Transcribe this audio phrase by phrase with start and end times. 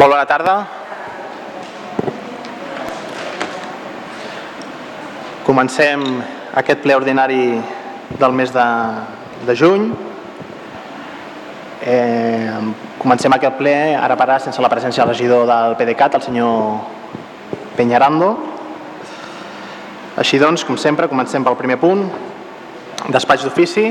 [0.00, 0.52] Molt bona tarda.
[5.44, 6.06] Comencem
[6.56, 7.42] aquest ple ordinari
[8.22, 8.64] del mes de,
[9.44, 9.84] de juny.
[11.84, 12.56] Eh,
[12.96, 16.80] comencem aquest ple ara per ara sense la presència del regidor del PDeCAT, el senyor
[17.76, 18.32] Peñarando.
[20.16, 22.06] Així doncs, com sempre, comencem pel primer punt,
[23.12, 23.90] despatx d'ofici,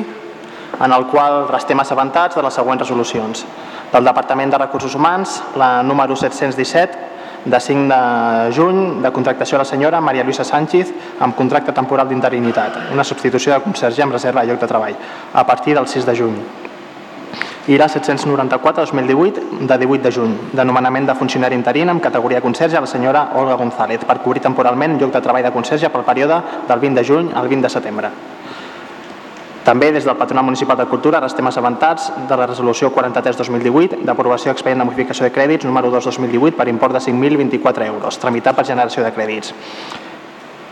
[0.74, 3.46] en el qual restem assabentats de les següents resolucions.
[3.92, 7.10] Del Departament de Recursos Humans, la número 717,
[7.46, 12.08] de 5 de juny, de contractació a la senyora Maria Luisa Sánchez amb contracte temporal
[12.10, 14.98] d'interinitat, una substitució de conserge amb reserva de lloc de treball,
[15.34, 16.36] a partir del 6 de juny.
[17.70, 22.78] I la 794-2018, de 18 de juny, de nomenament de funcionari interín amb categoria conserge
[22.78, 26.42] a la senyora Olga González per cobrir temporalment lloc de treball de conserge pel període
[26.68, 28.12] del 20 de juny al 20 de setembre.
[29.70, 34.80] També des del Patronat Municipal de Cultura restem assabentats de la resolució 43-2018 d'aprovació expedient
[34.82, 39.12] de modificació de crèdits número 2-2018 per import de 5.024 euros, tramitat per generació de
[39.14, 39.52] crèdits.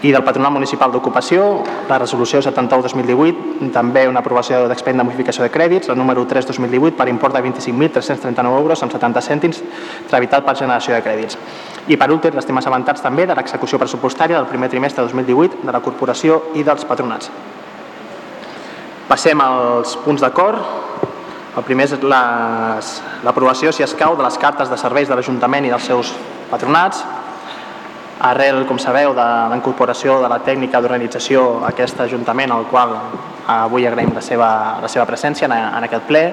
[0.02, 1.46] I del Patronat Municipal d'Ocupació,
[1.90, 7.08] la resolució 71-2018, també una aprovació d'expedient de modificació de crèdits, la número 3-2018 per
[7.14, 9.62] import de 25.339 euros amb 70 cèntims,
[10.10, 11.38] tramitat per generació de crèdits.
[11.86, 15.78] I per últim, restem assabentats també de l'execució pressupostària del primer trimestre de 2018 de
[15.78, 17.30] la Corporació i dels patronats.
[19.08, 20.60] Passem als punts d'acord.
[21.56, 21.94] El primer és
[23.24, 26.12] l'aprovació, si escau, de les cartes de serveis de l'Ajuntament i dels seus
[26.52, 27.06] patronats.
[28.28, 32.98] Arrel, com sabeu, de la incorporació de la tècnica d'organització a aquest Ajuntament, al qual
[33.48, 34.50] avui agraïm la seva,
[34.84, 36.24] la seva presència en, en aquest ple,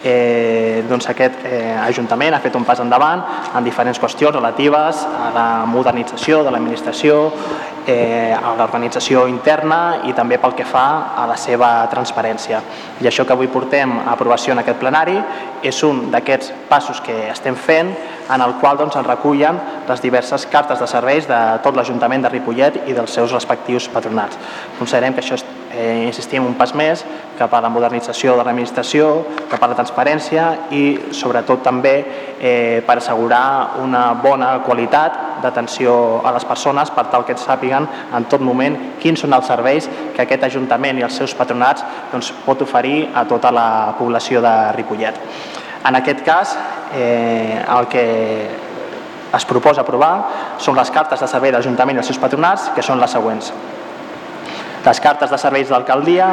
[0.00, 3.20] eh, doncs aquest eh, Ajuntament ha fet un pas endavant
[3.52, 7.18] en diferents qüestions relatives a la modernització de l'administració,
[7.86, 12.60] eh, a l'organització interna i també pel que fa a la seva transparència.
[13.00, 15.16] I això que avui portem a aprovació en aquest plenari
[15.62, 17.92] és un d'aquests passos que estem fent
[18.30, 22.32] en el qual doncs, es recullen les diverses cartes de serveis de tot l'Ajuntament de
[22.32, 24.38] Ripollet i dels seus respectius patronats.
[24.78, 27.04] Considerem que això és eh, insistim un pas més
[27.38, 29.08] cap a la modernització de l'administració,
[29.50, 31.94] cap a la transparència i sobretot també
[32.38, 38.28] eh, per assegurar una bona qualitat d'atenció a les persones per tal que sàpiguen en
[38.30, 42.62] tot moment quins són els serveis que aquest Ajuntament i els seus patronats doncs, pot
[42.62, 43.68] oferir a tota la
[43.98, 45.18] població de Ripollet.
[45.84, 46.56] En aquest cas,
[46.94, 48.04] eh, el que
[49.34, 52.84] es proposa aprovar són les cartes de servei de l'Ajuntament i els seus patronats, que
[52.86, 53.52] són les següents
[54.84, 56.26] les cartes de serveis d'alcaldia,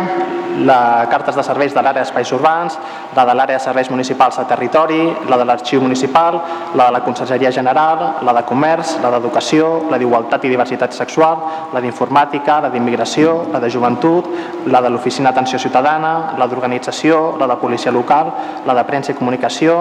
[0.57, 2.75] les cartes de serveis de l'àrea d'espais urbans,
[3.15, 6.41] la de l'àrea de serveis municipals a territori, la de l'arxiu municipal,
[6.75, 11.37] la de la Conselleria General, la de Comerç, la d'Educació, la d'Igualtat i Diversitat Sexual,
[11.73, 14.27] la d'Informàtica, la d'Immigració, la de Joventut,
[14.67, 18.33] la de l'Oficina d'Atenció Ciutadana, la d'Organització, la de Policia Local,
[18.67, 19.79] la de Premsa i Comunicació,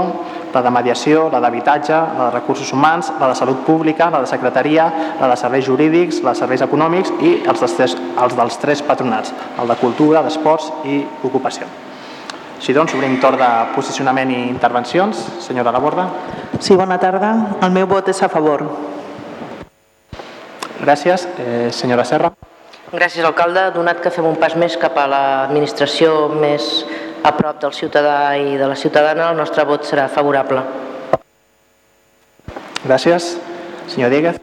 [0.55, 4.27] la de Mediació, la d'Habitatge, la de Recursos Humans, la de Salut Pública, la de
[4.31, 4.88] Secretaria,
[5.21, 8.83] la de Serveis Jurídics, la de Serveis Econòmics i els dels tres, els dels tres
[8.83, 11.69] patronats, el de Cultura, d'Esports i Ocupació.
[12.61, 15.16] Així doncs, obrim torn de posicionament i intervencions.
[15.41, 16.11] Senyora Laborda.
[16.61, 17.32] Sí, bona tarda.
[17.65, 18.67] El meu vot és a favor.
[20.81, 21.25] Gràcies.
[21.41, 22.34] Eh, senyora Serra.
[22.93, 23.71] Gràcies, alcalde.
[23.72, 26.84] Donat que fem un pas més cap a l'administració més
[27.22, 30.62] a prop del ciutadà i de la ciutadana, el nostre vot serà favorable.
[32.84, 33.34] Gràcies.
[33.91, 34.41] Senyor Dieguez.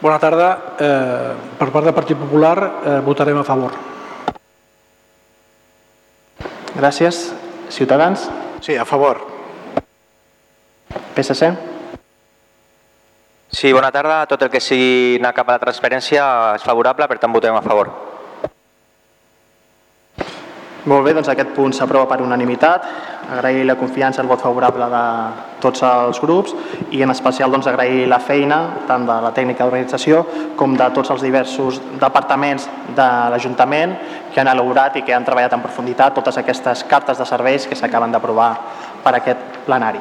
[0.00, 0.50] Bona tarda.
[0.80, 3.76] Eh, per part del Partit Popular eh, votarem a favor.
[6.74, 7.30] Gràcies.
[7.70, 8.28] Ciutadans.
[8.60, 9.20] Sí, a favor.
[11.14, 11.52] PSC.
[13.50, 14.24] Sí, bona tarda.
[14.26, 16.26] Tot el que sigui anar cap a la transparència
[16.56, 18.09] és favorable, per tant votem a favor.
[20.88, 22.84] Molt bé, doncs aquest punt s'aprova per unanimitat.
[23.30, 25.02] Agrair la confiança, el vot favorable de
[25.60, 26.54] tots els grups
[26.96, 30.22] i en especial doncs, agrair la feina tant de la tècnica d'organització
[30.56, 32.64] com de tots els diversos departaments
[32.96, 33.92] de l'Ajuntament
[34.32, 37.76] que han elaborat i que han treballat en profunditat totes aquestes cartes de serveis que
[37.76, 38.50] s'acaben d'aprovar
[39.04, 40.00] per aquest plenari.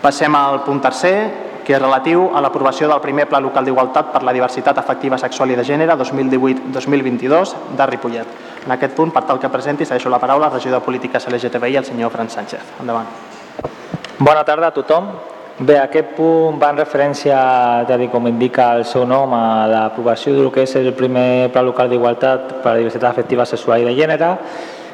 [0.00, 1.16] Passem al punt tercer,
[1.66, 5.50] que és relatiu a l'aprovació del primer Pla Local d'Igualtat per la Diversitat Afectiva Sexual
[5.50, 8.36] i de Gènere 2018-2022 de Ripollet.
[8.66, 11.80] En aquest punt, per tal que presenti, segueixo la paraula al regidor de Polítiques LGTBI,
[11.82, 12.76] el senyor Fran Sánchez.
[12.80, 13.10] Endavant.
[14.18, 15.10] Bona tarda a tothom.
[15.58, 17.36] Bé, aquest punt va en referència,
[17.88, 21.64] ja dic, com indica el seu nom, a l'aprovació del que és el primer Pla
[21.66, 24.30] Local d'Igualtat per la Diversitat Afectiva Sexual i de Gènere.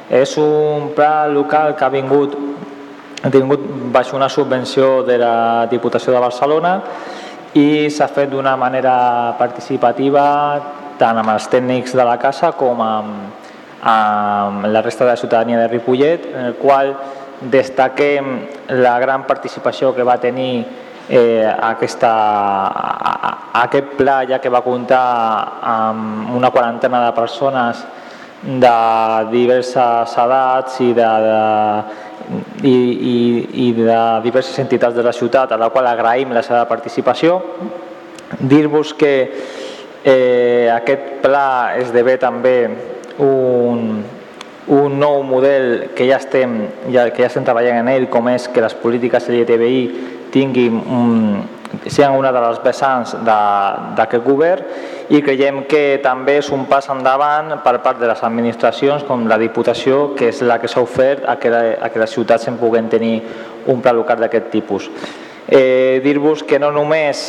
[0.09, 2.35] És un pla local que ha vingut
[3.23, 3.63] ha tingut
[3.95, 6.73] baix una subvenció de la Diputació de Barcelona
[7.55, 8.95] i s'ha fet d'una manera
[9.39, 10.25] participativa
[10.99, 13.47] tant amb els tècnics de la casa com amb,
[13.83, 16.95] amb la resta de la ciutadania de Ripollet, en el qual
[17.51, 18.33] destaquem
[18.83, 20.65] la gran participació que va tenir
[21.09, 22.13] eh, aquesta,
[22.69, 23.33] a, a,
[23.65, 25.03] aquest pla ja que va comptar
[25.63, 27.83] amb una quarantena de persones
[28.43, 28.77] de
[29.31, 31.43] diverses edats i de, de,
[32.63, 33.17] i, i,
[33.67, 37.41] i de diverses entitats de la ciutat a la qual agraïm la seva participació.
[38.39, 39.13] Dir-vos que
[40.05, 42.57] eh, aquest pla esdevé també
[43.23, 44.03] un,
[44.73, 46.57] un nou model que ja estem,
[46.95, 49.83] ja, que ja estem treballant en ell, com és que les polítiques LGTBI
[50.33, 51.13] tinguin un,
[51.87, 57.59] siguin una de les vessants d'aquest govern i creiem que també és un pas endavant
[57.65, 61.37] per part de les administracions com la Diputació, que és la que s'ha ofert a
[61.41, 63.17] que, la, a que les ciutats en puguen tenir
[63.73, 64.91] un pla local d'aquest tipus.
[65.49, 67.25] Eh, Dir-vos que no només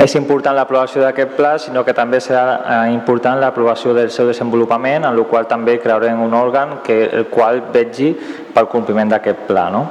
[0.00, 5.04] és important l'aprovació d'aquest pla, sinó que també serà eh, important l'aprovació del seu desenvolupament,
[5.04, 8.14] en el qual també crearem un òrgan que, el qual vegi
[8.54, 9.68] pel compliment d'aquest pla.
[9.72, 9.84] No?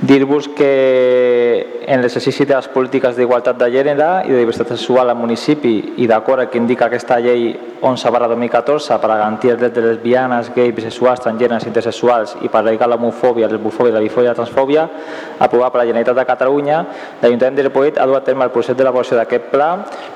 [0.00, 5.18] Dir-vos que en l'exercici de les polítiques d'igualtat de gènere i de diversitat sexual al
[5.18, 7.48] municipi i d'acord amb que indica aquesta llei
[7.82, 12.46] 11 barra 2014 per a garantir els drets de lesbianes, gais, bisexuals, transgèneres, intersexuals i
[12.46, 14.84] per erradicar l'homofòbia, la bifòbia, la bifòbia i la transfòbia
[15.38, 16.84] aprovat per la Generalitat de Catalunya,
[17.20, 19.72] l'Ajuntament de Ripollet ha dut a terme el procés d'elaboració d'aquest pla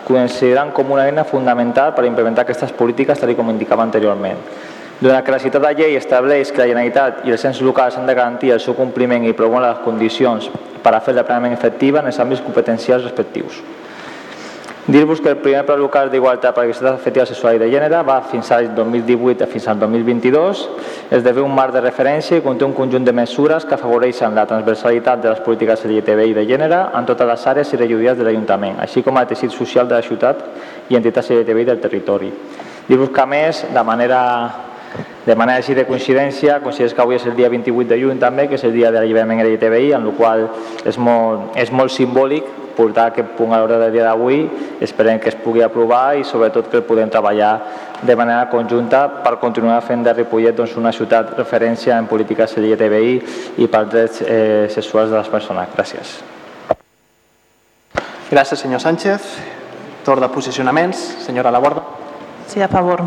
[0.07, 4.71] considerant com una eina fundamental per implementar aquestes polítiques tal com indicava anteriorment.
[5.03, 8.07] Donat que la ciutat de llei estableix que la Generalitat i els ens locals han
[8.07, 10.47] de garantir el seu compliment i promoure les condicions
[10.85, 13.59] per a fer-la plenament efectiva en els àmbits competencials respectius.
[14.87, 18.05] Dir-vos que el primer pla local d'igualtat per a la efectiva sexual i de gènere
[18.07, 20.65] va fins al 2018 fins al 2022,
[21.19, 25.23] esdevé un marc de referència i conté un conjunt de mesures que afavoreixen la transversalitat
[25.23, 29.03] de les polítiques LGTBI de gènere en totes les àrees i regidories de l'Ajuntament, així
[29.03, 30.47] com el teixit social de la ciutat
[30.91, 32.35] i entitats LGTBI del territori.
[32.87, 34.21] Dir-vos que a més, de manera
[35.27, 38.49] de manera així de coincidència, coincideix que avui és el dia 28 de juny també,
[38.49, 40.49] que és el dia de l'alliberament LGTBI, en el qual
[40.85, 44.43] és molt, és molt simbòlic portar aquest punt a l'hora del dia d'avui,
[44.81, 47.53] esperem que es pugui aprovar i sobretot que el podem treballar
[48.03, 53.17] de manera conjunta per continuar fent de Ripollet doncs, una ciutat referència en polítiques LGTBI
[53.63, 55.69] i pels drets eh, sexuals de les persones.
[55.77, 56.17] Gràcies.
[58.33, 59.35] Gràcies, senyor Sánchez.
[60.03, 60.99] Torn de posicionaments.
[61.23, 61.85] Senyora Laborda.
[62.49, 63.05] Sí, a favor.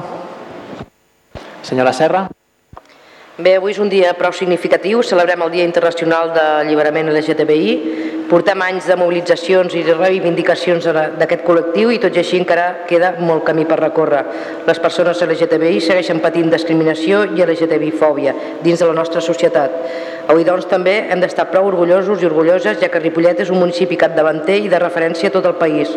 [1.66, 2.28] Senyora Serra.
[3.36, 7.72] Bé, avui és un dia prou significatiu, celebrem el Dia Internacional de l'Alliberament LGTBI,
[8.30, 10.86] portem anys de mobilitzacions i de reivindicacions
[11.20, 14.22] d'aquest col·lectiu i tot i així encara queda molt camí per recórrer.
[14.70, 19.76] Les persones LGTBI segueixen patint discriminació i LGTBI-fòbia dins de la nostra societat.
[20.32, 24.00] Avui doncs també hem d'estar prou orgullosos i orgulloses ja que Ripollet és un municipi
[24.00, 25.92] capdavanter i de referència a tot el país.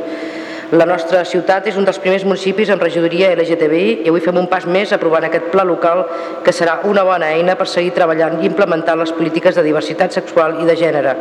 [0.69, 4.51] La nostra ciutat és un dels primers municipis amb regidoria LGTBI i avui fem un
[4.53, 6.03] pas més aprovant aquest pla local
[6.45, 10.59] que serà una bona eina per seguir treballant i implementant les polítiques de diversitat sexual
[10.61, 11.15] i de gènere.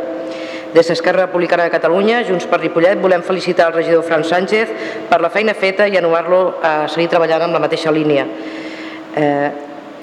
[0.74, 4.76] Des d'Esquerra Republicana de Catalunya, Junts per Ripollet, volem felicitar el regidor Fran Sánchez
[5.08, 8.28] per la feina feta i anovar-lo a seguir treballant amb la mateixa línia.
[9.16, 9.50] Eh,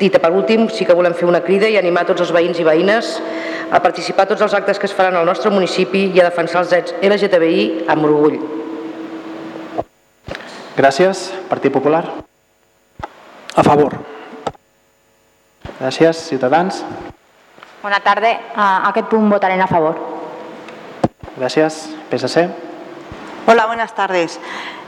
[0.01, 2.65] i per últim, sí que volem fer una crida i animar tots els veïns i
[2.65, 3.15] veïnes
[3.69, 6.65] a participar a tots els actes que es faran al nostre municipi i a defensar
[6.65, 8.64] els drets LGTBI amb orgull.
[10.75, 11.31] Gràcies.
[11.47, 12.03] Partit Popular.
[13.55, 13.95] A favor.
[15.79, 16.19] Gràcies.
[16.27, 16.83] Ciutadans.
[17.81, 18.33] Bona tarda.
[18.55, 19.95] A aquest punt votarem a favor.
[21.37, 21.85] Gràcies.
[22.11, 22.49] PSC.
[23.47, 24.39] Hola, buenas tardes.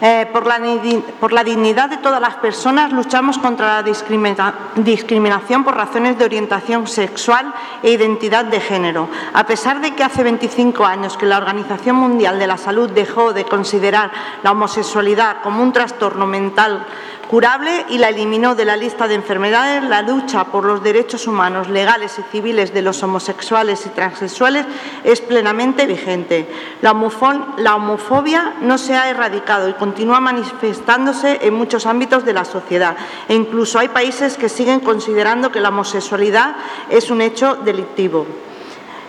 [0.01, 6.17] Eh, por, la, dignidad de todas las personas luchamos contra la discrimina, discriminación por razones
[6.17, 9.09] de orientación sexual e identidad de género.
[9.33, 13.31] A pesar de que hace 25 años que la Organización Mundial de la Salud dejó
[13.31, 14.09] de considerar
[14.41, 16.83] la homosexualidad como un trastorno mental
[17.29, 21.69] curable y la eliminó de la lista de enfermedades, la lucha por los derechos humanos
[21.69, 24.65] legales y civiles de los homosexuales y transexuales
[25.03, 26.47] es plenamente vigente.
[26.81, 32.95] La, homofobia no se ha erradicado y continúa manifestándose en muchos ámbitos de la sociedad
[33.27, 36.55] e incluso hay países que siguen considerando que la homosexualidad
[36.89, 38.25] es un hecho delictivo.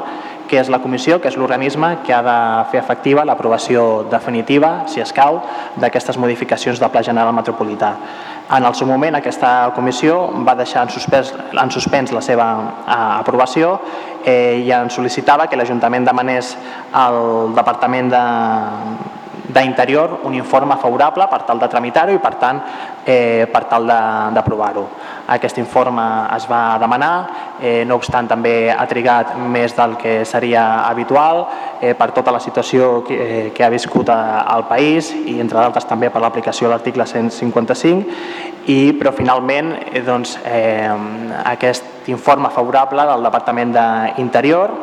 [0.50, 2.38] que és la comissió, que és l'organisme que ha de
[2.72, 5.44] fer efectiva l'aprovació definitiva, si escau,
[5.78, 7.94] d'aquestes modificacions del Pla General Metropolità.
[8.50, 10.16] En el seu moment aquesta comissió
[10.46, 13.76] va deixar en suspens, en suspens la seva eh, aprovació
[14.26, 16.56] eh, i en sol·licitava que l'Ajuntament demanés
[16.98, 18.24] al Departament de,
[19.54, 22.62] d'Interior un informe favorable per tal de tramitar-ho i per tant
[23.06, 24.86] eh, per tal d'aprovar-ho.
[25.30, 26.04] Aquest informe
[26.36, 27.14] es va demanar,
[27.62, 31.46] eh, no obstant també ha trigat més del que seria habitual
[31.82, 35.86] eh, per tota la situació que, eh, que ha viscut al país i entre d'altres
[35.86, 40.90] també per l'aplicació de l'article 155 i, però finalment eh, doncs, eh,
[41.52, 44.74] aquest informe favorable del Departament d'Interior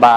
[0.00, 0.16] va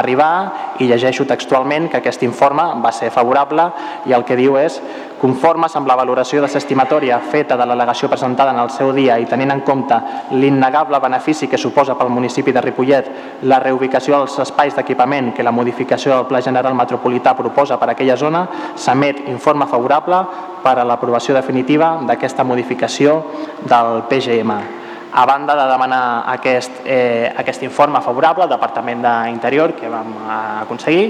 [0.00, 0.32] arribar
[0.80, 3.68] i llegeixo textualment que aquest informe va ser favorable
[4.08, 4.80] i el que diu és
[5.20, 9.52] conformes amb la valoració desestimatòria feta de l'al·legació presentada en el seu dia i tenint
[9.52, 9.98] en compte
[10.30, 13.10] l'innegable benefici que suposa pel municipi de Ripollet
[13.42, 17.92] la reubicació dels espais d'equipament que la modificació del Pla General Metropolità proposa per a
[17.92, 20.24] aquella zona, s'emet informe favorable
[20.62, 23.22] per a l'aprovació definitiva d'aquesta modificació
[23.66, 29.88] del PGM a banda de demanar aquest, eh, aquest informe favorable al Departament d'Interior que
[29.88, 30.14] vam
[30.62, 31.06] aconseguir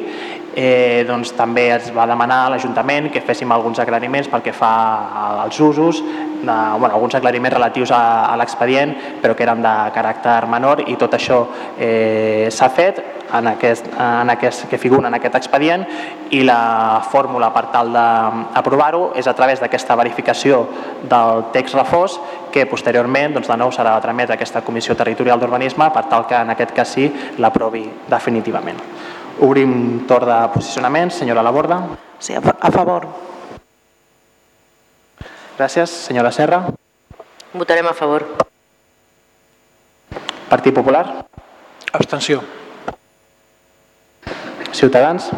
[0.58, 4.72] eh, doncs, també es va demanar a l'Ajuntament que féssim alguns aclariments pel que fa
[5.44, 8.02] als usos, de, bueno, alguns aclariments relatius a,
[8.32, 11.44] a l'expedient, però que eren de caràcter menor i tot això
[11.78, 15.84] eh, s'ha fet en aquest, en aquest, que figura en aquest expedient
[16.30, 20.64] i la fórmula per tal d'aprovar-ho és a través d'aquesta verificació
[21.08, 22.18] del text refós
[22.52, 26.36] que posteriorment doncs, de nou serà tramet a aquesta Comissió Territorial d'Urbanisme per tal que
[26.36, 27.08] en aquest cas sí
[27.38, 28.80] l'aprovi definitivament.
[29.40, 31.12] Obrim torn de posicionament.
[31.14, 31.78] Senyora Laborda.
[32.18, 33.06] Sí, a favor.
[35.58, 35.90] Gràcies.
[35.90, 36.64] Senyora Serra.
[37.52, 38.26] Votarem a favor.
[40.48, 41.26] Partit Popular.
[41.92, 42.42] Abstenció.
[44.78, 45.32] Ciutadans.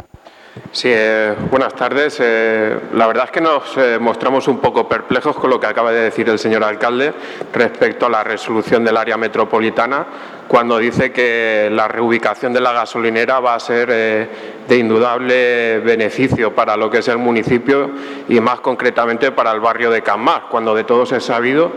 [0.70, 2.18] Sí, eh, buenas tardes.
[2.20, 5.90] Eh, la verdad es que nos eh, mostramos un poco perplejos con lo que acaba
[5.92, 7.14] de decir el señor alcalde
[7.54, 10.06] respecto a la resolución del área metropolitana,
[10.50, 14.28] cuando dice que la reubicación de la gasolinera va a ser eh,
[14.66, 17.88] de indudable beneficio para lo que es el municipio
[18.28, 21.71] y más concretamente para el barrio de Canmás, cuando de todos es sabido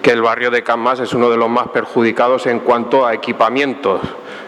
[0.00, 4.00] que el barrio de Canmás es uno de los más perjudicados en cuanto a equipamientos.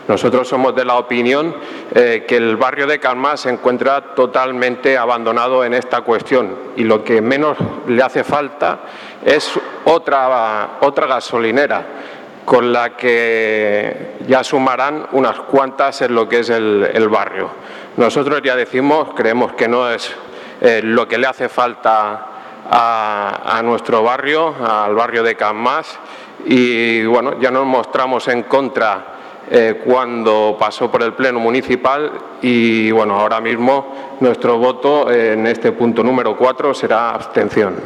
[0.09, 1.55] Nosotros somos de la opinión
[1.95, 7.05] eh, que el barrio de Calma se encuentra totalmente abandonado en esta cuestión y lo
[7.05, 8.81] que menos le hace falta
[9.23, 9.51] es
[9.85, 12.16] otra, otra gasolinera
[12.47, 17.51] con la que ya sumarán unas cuantas en lo que es el, barrio.
[17.97, 20.15] Nosotros ya decimos, creemos que no es
[20.61, 22.27] eh, lo que le hace falta
[22.71, 25.99] a, nuestro barrio, al barrio de Canmas,
[26.45, 29.17] y bueno, ya nos mostramos en contra
[29.51, 32.13] eh, cuando pasó por el Pleno Municipal
[32.43, 37.77] y bueno, ahora mismo nuestro voto en este punto número 4 será abstención.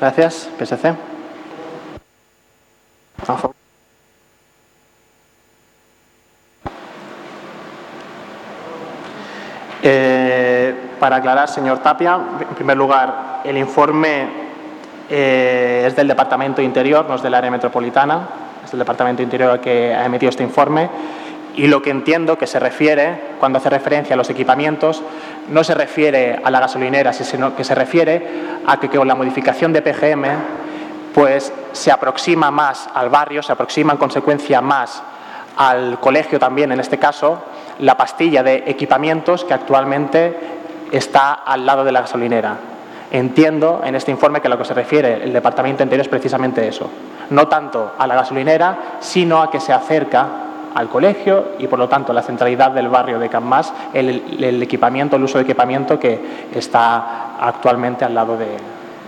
[0.00, 0.48] Gracias.
[0.58, 1.19] PSC.
[9.82, 14.28] Eh, para aclarar, señor Tapia, en primer lugar, el informe
[15.08, 18.28] eh, es del Departamento Interior, no es del área metropolitana,
[18.64, 20.90] es del Departamento Interior el que ha emitido este informe
[21.56, 25.02] y lo que entiendo que se refiere, cuando hace referencia a los equipamientos,
[25.48, 28.26] no se refiere a la gasolinera, sino que se refiere
[28.66, 30.24] a que con la modificación de PGM
[31.14, 35.02] pues se aproxima más al barrio, se aproxima en consecuencia más
[35.56, 37.42] al colegio también, en este caso,
[37.80, 40.38] la pastilla de equipamientos que actualmente
[40.92, 42.56] está al lado de la gasolinera.
[43.10, 46.88] Entiendo en este informe que lo que se refiere el Departamento Interior es precisamente eso,
[47.30, 50.28] no tanto a la gasolinera, sino a que se acerca
[50.74, 55.16] al colegio y por lo tanto la centralidad del barrio de Can Mas, el, equipamiento,
[55.16, 58.56] el uso de equipamiento que está actualmente al lado de,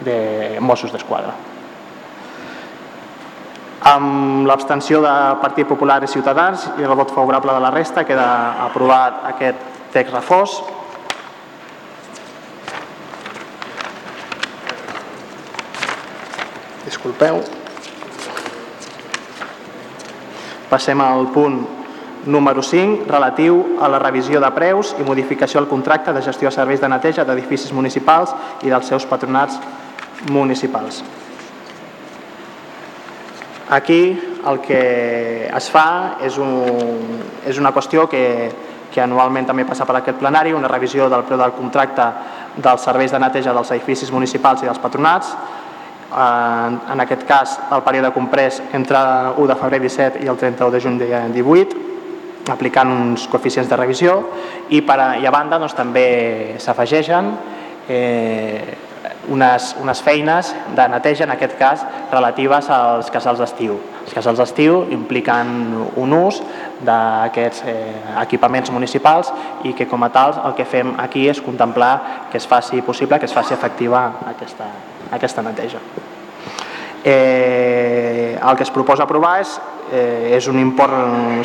[0.05, 1.52] de Mossos d'Esquadra.
[3.83, 5.13] Amb l'abstenció de
[5.43, 8.27] Partit Popular i Ciutadans i el vot favorable de la resta queda
[8.63, 10.55] aprovat aquest text reforç.
[16.85, 17.43] Disculpeu.
[20.71, 21.59] Passem al punt
[22.27, 26.55] número 5, relatiu a la revisió de preus i modificació del contracte de gestió de
[26.55, 28.31] serveis de neteja d'edificis municipals
[28.63, 29.59] i dels seus patronats
[30.31, 31.03] municipals.
[33.73, 38.51] Aquí el que es fa és, un, és una qüestió que,
[38.93, 42.05] que anualment també passa per aquest plenari, una revisió del preu del contracte
[42.61, 45.33] dels serveis de neteja dels edificis municipals i dels patronats,
[46.13, 50.37] en, en aquest cas el període comprès entre el 1 de febrer 17 i el
[50.37, 51.01] 31 de juny
[51.33, 51.83] 18,
[52.53, 54.21] aplicant uns coeficients de revisió.
[54.69, 57.33] I, per i a banda doncs, també s'afegeixen
[57.89, 58.92] eh,
[59.29, 63.79] unes, unes feines de neteja, en aquest cas, relatives als casals d'estiu.
[64.03, 65.53] Els casals d'estiu impliquen
[65.97, 66.41] un ús
[66.83, 67.77] d'aquests eh,
[68.25, 69.31] equipaments municipals
[69.69, 73.19] i que com a tals el que fem aquí és contemplar que es faci possible,
[73.19, 74.73] que es faci efectiva aquesta,
[75.13, 75.79] aquesta neteja.
[77.05, 79.61] Eh, el que es proposa aprovar és,
[79.93, 80.93] eh, és un import,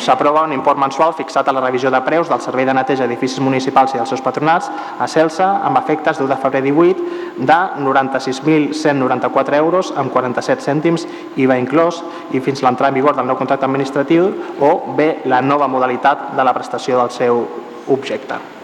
[0.00, 3.40] s'aprova un import mensual fixat a la revisió de preus del servei de neteja d'edificis
[3.40, 7.02] municipals i dels seus patronats a Celsa amb efectes d'1 de febrer 18
[7.38, 13.36] de 96.194 euros amb 47 cèntims IVA inclòs i fins l'entrada en vigor del nou
[13.36, 17.46] contracte administratiu o bé la nova modalitat de la prestació del seu
[17.88, 18.57] objecte.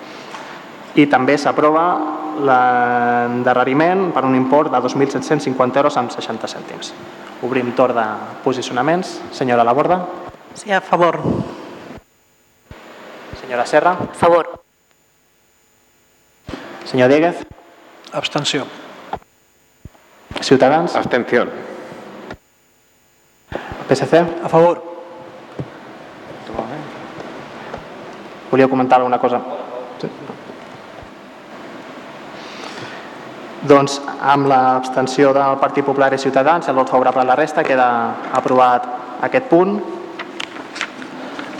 [0.94, 1.84] I també s'aprova
[2.44, 6.92] l'endarreriment per un import de 2.750 euros amb 60 cèntims.
[7.42, 8.07] Obrim torn de
[8.44, 9.20] posicionaments.
[9.33, 10.00] Senyora Laborda.
[10.54, 11.20] Sí, a favor.
[13.40, 13.96] Senyora Serra.
[13.98, 14.62] A favor.
[16.85, 17.44] Senyor Dieguez.
[18.12, 18.66] Abstenció.
[20.40, 20.94] Ciutadans.
[20.94, 21.50] Abstención.
[23.88, 24.24] PSC.
[24.44, 24.94] A favor.
[28.50, 29.63] Volíeu comentar alguna cosa?
[33.64, 37.87] Doncs amb l'abstenció del Partit Popular i Ciutadans el vot favorable a la resta queda
[38.37, 38.85] aprovat
[39.24, 39.79] aquest punt.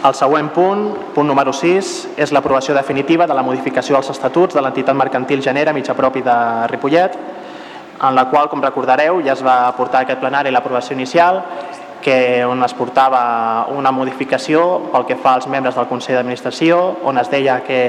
[0.05, 0.83] El següent punt,
[1.15, 5.73] punt número 6, és l'aprovació definitiva de la modificació dels estatuts de l'entitat mercantil Genera,
[5.73, 6.35] mitja propi de
[6.69, 7.17] Ripollet,
[8.05, 11.41] en la qual, com recordareu, ja es va portar aquest plenari l'aprovació inicial,
[12.05, 17.17] que on es portava una modificació pel que fa als membres del Consell d'Administració, on
[17.17, 17.81] es deia que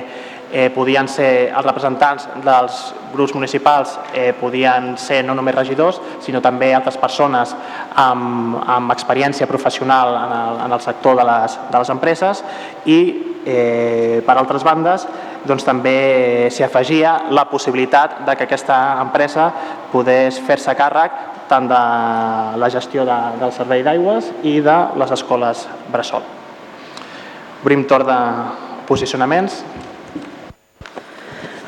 [0.56, 2.80] eh, podien ser els representants dels
[3.12, 7.52] grups municipals eh, podien ser no només regidors, sinó també altres persones
[8.00, 12.44] amb, amb experiència professional en el, en el sector de les, de les empreses
[12.88, 13.00] i
[13.46, 15.04] eh, per altres bandes
[15.46, 19.52] doncs, també s'hi afegia la possibilitat de que aquesta empresa
[19.92, 21.20] podés fer-se càrrec
[21.52, 21.82] tant de
[22.58, 26.24] la gestió de, del servei d'aigües i de les escoles Bressol.
[27.62, 28.22] Obrim torn de
[28.88, 29.62] posicionaments.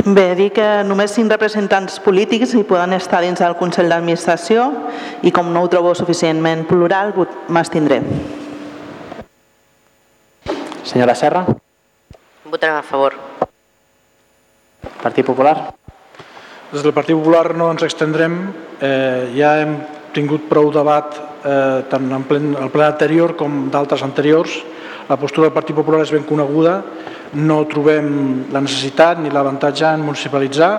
[0.07, 4.67] Bé, dir que només cinc representants polítics hi poden estar dins del Consell d'Administració
[5.27, 7.11] i com no ho trobo suficientment plural,
[7.51, 7.97] m'abstindré.
[10.87, 11.41] Senyora Serra.
[12.47, 13.17] Votarem a favor.
[15.03, 15.73] Partit Popular.
[16.71, 18.39] Des del Partit Popular no ens extendrem.
[18.79, 19.75] Eh, ja hem
[20.15, 24.55] tingut prou debat eh, tant en plen, el ple anterior com d'altres anteriors.
[25.11, 26.79] La postura del Partit Popular és ben coneguda.
[27.33, 30.71] No trobem la necessitat ni l'avantatge en municipalitzar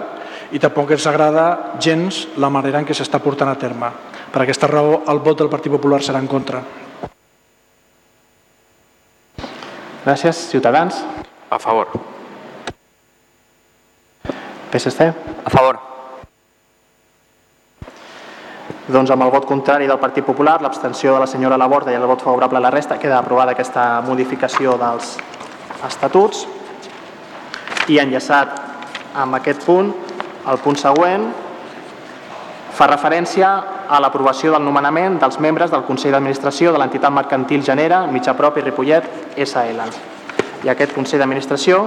[0.53, 3.91] i tampoc ens agrada gens la manera en què s'està portant a terme.
[4.33, 6.63] Per aquesta raó, el vot del Partit Popular serà en contra.
[10.05, 10.47] Gràcies.
[10.49, 11.03] Ciutadans.
[11.51, 11.93] A favor.
[14.73, 15.13] PSC.
[15.45, 15.79] A favor.
[18.89, 22.07] Doncs amb el vot contrari del Partit Popular, l'abstenció de la senyora Laborda i el
[22.09, 25.19] vot favorable a la resta, queda aprovada aquesta modificació dels
[25.87, 26.47] estatuts.
[27.89, 28.55] I enllaçat
[29.19, 29.93] amb aquest punt,
[30.49, 31.29] el punt següent
[32.79, 33.49] fa referència
[33.89, 38.63] a l'aprovació del nomenament dels membres del Consell d'Administració de l'entitat mercantil Genera, Mitjà Propi
[38.63, 39.81] Ripollet SL.
[40.65, 41.87] I aquest Consell d'Administració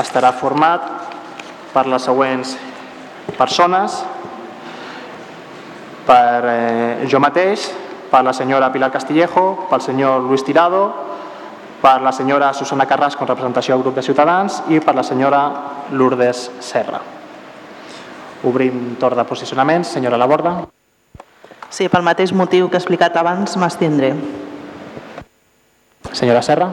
[0.00, 0.88] estarà format
[1.72, 2.56] per les següents
[3.38, 4.02] persones,
[6.04, 7.70] per eh, jo mateix,
[8.10, 11.11] per la senyora Pilar Castillejo, pel senyor Luis Tirado,
[11.82, 15.42] per la senyora Susana Carrasco en representació del grup de Ciutadans i per la senyora
[15.90, 17.00] Lourdes Serra.
[18.46, 19.90] Obrim torn de posicionaments.
[19.90, 20.54] Senyora Laborda.
[21.70, 24.12] Sí, pel mateix motiu que he explicat abans, m'estindré.
[26.12, 26.70] Senyora Serra.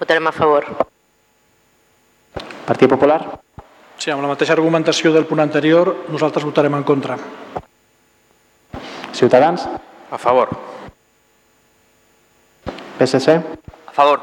[0.00, 0.66] Votarem a favor.
[2.66, 3.20] Partit Popular.
[4.00, 7.18] Sí, amb la mateixa argumentació del punt anterior, nosaltres votarem en contra.
[9.12, 9.68] Ciutadans.
[10.10, 10.48] A favor.
[12.98, 13.36] PSC.
[13.90, 14.20] A favor.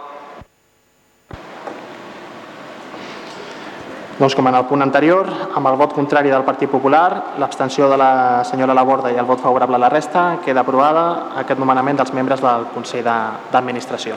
[4.17, 7.97] Doncs com en el punt anterior, amb el vot contrari del Partit Popular, l'abstenció de
[8.01, 11.03] la senyora Laborda i el vot favorable a la resta, queda aprovada
[11.43, 14.15] aquest nomenament dels membres del Consell d'Administració.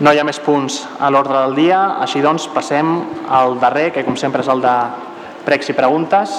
[0.00, 2.92] No hi ha més punts a l'ordre del dia, així doncs passem
[3.28, 4.76] al darrer, que com sempre és el de
[5.48, 6.36] pregs i preguntes.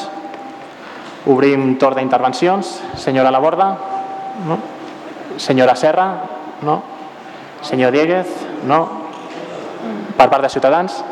[1.27, 2.77] Obrim torn d'intervencions.
[2.95, 3.67] Senyora Laborda?
[4.47, 4.62] No?
[5.36, 6.08] Senyora Serra?
[6.63, 6.80] No?
[7.62, 8.28] Senyor Dieguez?
[8.65, 9.02] No?
[10.17, 11.04] Per part de Ciutadans?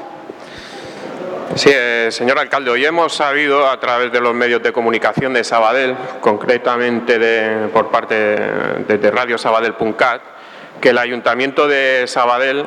[1.56, 5.44] Sí, eh, señor alcalde, hoy hemos sabido a través de los medios de comunicación de
[5.44, 10.22] Sabadell, concretamente de, por parte de, de Radio Sabadell.cat,
[10.80, 12.66] que el Ayuntamiento de Sabadell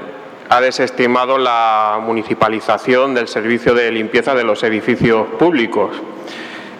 [0.49, 5.97] ha desestimado la municipalización del servicio de limpieza de los edificios públicos.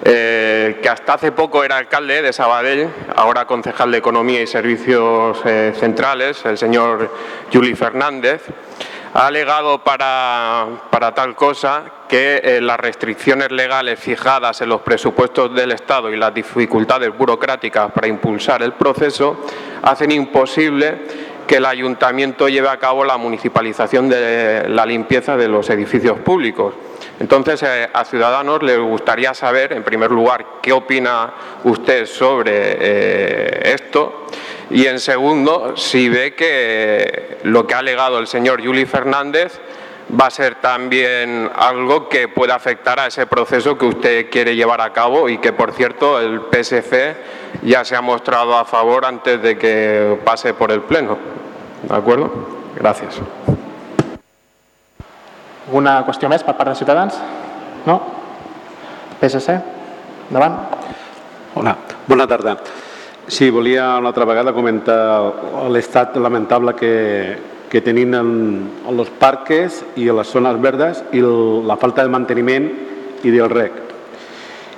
[0.05, 5.39] Eh, que hasta hace poco era alcalde de Sabadell, ahora concejal de Economía y Servicios
[5.45, 7.15] eh, Centrales, el señor
[7.53, 8.43] Juli Fernández,
[9.15, 15.55] ha alegado para, para tal cosa que eh, las restricciones legales fijadas en los presupuestos
[15.55, 19.47] del Estado y las dificultades burocráticas para impulsar el proceso
[19.83, 25.69] hacen imposible que el ayuntamiento lleve a cabo la municipalización de la limpieza de los
[25.69, 26.73] edificios públicos.
[27.21, 31.31] Entonces, eh, a Ciudadanos les gustaría saber, en primer lugar, qué opina
[31.65, 34.29] usted sobre eh, esto
[34.71, 39.61] y, en segundo, si ve que lo que ha alegado el señor Juli Fernández
[40.19, 44.81] va a ser también algo que pueda afectar a ese proceso que usted quiere llevar
[44.81, 47.17] a cabo y que, por cierto, el PSC
[47.63, 51.17] ya se ha mostrado a favor antes de que pase por el Pleno.
[51.83, 52.31] ¿De acuerdo?
[52.77, 53.21] Gracias.
[55.63, 57.15] Alguna qüestió més per part de Ciutadans?
[57.87, 57.95] No?
[59.21, 59.55] PSC?
[60.29, 60.57] Endavant.
[61.55, 61.77] Hola,
[62.09, 62.57] bona tarda.
[63.29, 64.99] Sí, volia una altra vegada comentar
[65.71, 66.91] l'estat lamentable que,
[67.73, 68.33] que tenim en,
[68.85, 72.69] en els parques i en les zones verdes i el, la falta de manteniment
[73.25, 73.79] i del rec.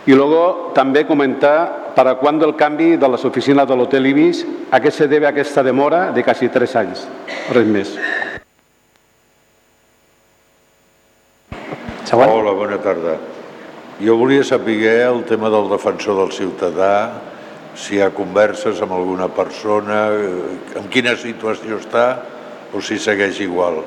[0.07, 4.79] Y luego també comentar para cuándo el canvi de les oficines de l'Hotel Ibis, a
[4.79, 7.07] què se debe aquesta demora de quasi tres anys.
[7.55, 7.95] Res més.
[12.05, 12.31] Següent.
[12.31, 13.17] Hola, bona tarda.
[14.03, 14.77] Jo volia saber
[15.07, 17.23] el tema del defensor del ciutadà,
[17.75, 22.34] si hi ha converses amb alguna persona, eh, en quina situació està
[22.75, 23.81] o si segueix igual.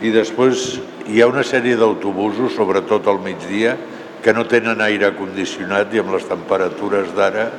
[0.00, 3.76] I després hi ha una sèrie d'autobusos, sobretot al migdia,
[4.20, 7.50] que no tenen aire condicionat i amb les temperatures d'ara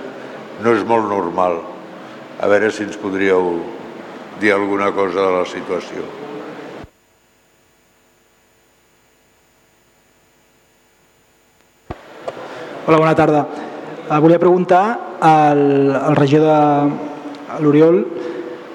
[0.62, 1.62] no és molt normal.
[2.42, 3.62] A veure si ens podríeu
[4.42, 6.06] dir alguna cosa de la situació.
[12.82, 13.46] Hola, bona tarda.
[14.10, 14.84] Eh, volia preguntar
[15.22, 18.02] al, al regidor de l'Oriol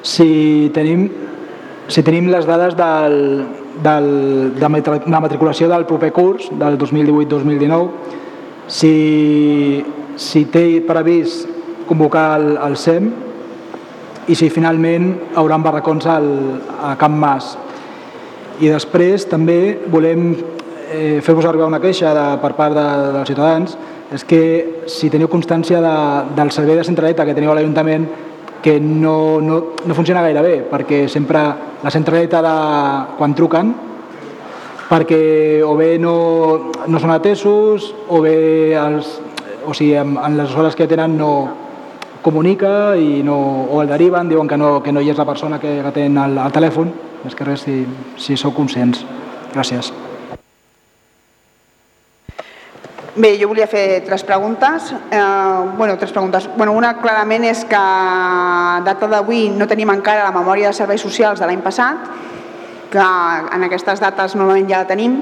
[0.06, 1.08] si tenim,
[1.88, 3.46] si tenim les dades del,
[3.82, 4.08] del,
[4.56, 4.68] de
[5.06, 7.90] la matriculació del proper curs, del 2018-2019,
[8.66, 9.84] si,
[10.18, 11.46] si té previst
[11.86, 13.12] convocar el, el SEM
[14.26, 16.28] i si finalment hauran barracons al,
[16.82, 17.54] a Camp Mas.
[18.58, 20.32] I després també volem
[20.90, 23.76] eh, fer-vos arribar una queixa de, per part de, dels ciutadans
[24.16, 24.42] és que
[24.90, 25.96] si teniu constància de,
[26.38, 28.06] del servei de centraleta que teniu a l'Ajuntament
[28.66, 31.38] que no, no, no funciona gaire bé, perquè sempre
[31.84, 32.54] la centraleta de,
[33.14, 33.68] quan truquen
[34.88, 36.16] perquè o bé no,
[36.90, 39.12] no són atesos o bé els,
[39.62, 41.30] o sigui, en, en les hores que tenen no
[42.26, 43.38] comunica i no,
[43.70, 46.34] o el deriven, diuen que no, que no hi és la persona que atén el,
[46.34, 46.90] el telèfon,
[47.22, 47.78] més que res si,
[48.18, 49.06] si sou conscients.
[49.54, 49.94] Gràcies.
[53.16, 54.90] Bé, jo volia fer tres preguntes.
[54.92, 55.20] Eh,
[55.78, 56.50] bueno, tres preguntes.
[56.54, 61.00] Bueno, una clarament és que a data d'avui no tenim encara la memòria de serveis
[61.00, 62.10] socials de l'any passat,
[62.92, 63.06] que
[63.56, 65.16] en aquestes dates normalment ja la tenim,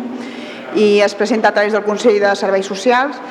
[0.74, 3.22] i es presenta a través del Consell de Serveis Socials,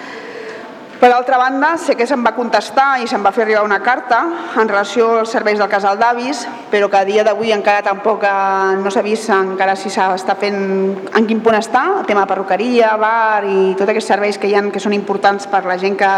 [1.04, 4.22] Per altra banda, sé que se'm va contestar i se'm va fer arribar una carta
[4.56, 8.78] en relació als serveis del casal d'avis, però que a dia d'avui encara tampoc eh,
[8.80, 10.64] no s'ha vist encara si s'està fent,
[11.12, 14.56] en quin punt està, el tema de perruqueria, bar i tots aquests serveis que hi
[14.56, 16.14] ha que són importants per la gent que,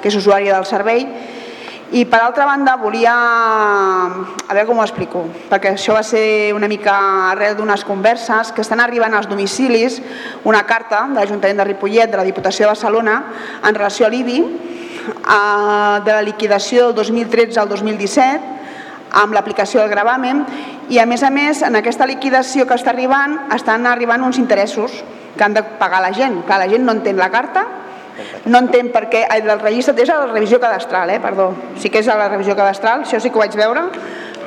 [0.00, 1.04] que és usuària del servei
[1.94, 6.66] i per altra banda volia, a veure com ho explico, perquè això va ser una
[6.66, 6.94] mica
[7.30, 10.00] arrel d'unes converses que estan arribant als domicilis
[10.42, 13.14] una carta de l'Ajuntament de Ripollet, de la Diputació de Barcelona,
[13.62, 14.40] en relació a l'IBI,
[15.04, 18.50] de la liquidació del 2013 al 2017,
[19.22, 20.42] amb l'aplicació del gravamen
[20.90, 24.98] i a més a més en aquesta liquidació que està arribant estan arribant uns interessos
[25.36, 26.42] que han de pagar la gent.
[26.42, 27.68] Clar, la gent no entén la carta,
[28.46, 31.90] no entenc per què, ai, del registre, és a la revisió cadastral, eh, perdó, sí
[31.90, 33.86] que és a la revisió cadastral, això sí que ho vaig veure,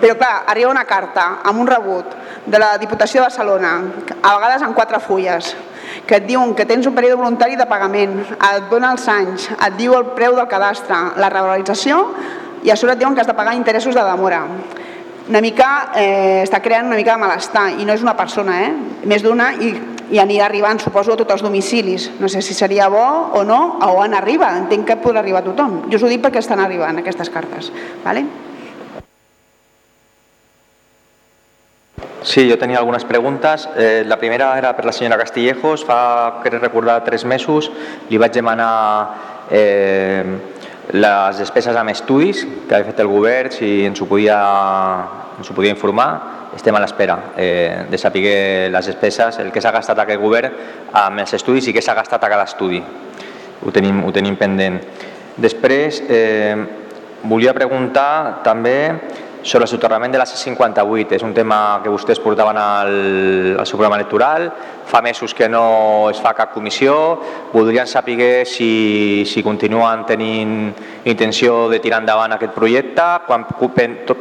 [0.02, 2.14] però clar, arriba una carta amb un rebut
[2.46, 3.72] de la Diputació de Barcelona,
[4.22, 5.56] a vegades en quatre fulles,
[6.06, 9.78] que et diuen que tens un període voluntari de pagament, et dona els anys, et
[9.80, 12.04] diu el preu del cadastre, la regularització,
[12.64, 14.44] i a sobre et diuen que has de pagar interessos de demora.
[15.28, 18.74] Una mica, eh, està creant una mica de malestar, i no és una persona, eh?
[19.06, 19.76] més d'una, i
[20.12, 22.10] i anirà arribant, suposo, a tots els domicilis.
[22.22, 23.04] No sé si seria bo
[23.36, 25.82] o no, o on arriba, entenc que podrà arribar a tothom.
[25.92, 27.72] Jo us ho dic perquè estan arribant aquestes cartes.
[28.06, 28.24] Vale?
[32.28, 33.68] Sí, jo tenia algunes preguntes.
[33.78, 35.86] Eh, la primera era per la senyora Castillejos.
[35.88, 36.00] Fa,
[36.44, 37.72] crec recordar, tres mesos
[38.10, 40.24] li vaig demanar eh,
[40.96, 44.38] les despeses amb estudis que havia fet el govern, si ens ho podia,
[45.38, 46.10] ens ho podia informar
[46.56, 50.56] estem a l'espera eh, de saber les despeses, el que s'ha gastat aquest govern
[50.96, 52.82] amb els estudis i què s'ha gastat a cada estudi.
[53.62, 54.80] Ho tenim, ho tenim pendent.
[55.38, 56.56] Després, eh,
[57.24, 58.78] volia preguntar també
[59.48, 61.16] sobre el soterrament de la C58.
[61.16, 62.96] És un tema que vostès portaven al,
[63.58, 64.50] al seu programa electoral,
[64.88, 66.94] fa mesos que no es fa cap comissió,
[67.54, 70.74] voldrien saber si, si continuen tenint
[71.08, 73.46] intenció de tirar endavant aquest projecte, quan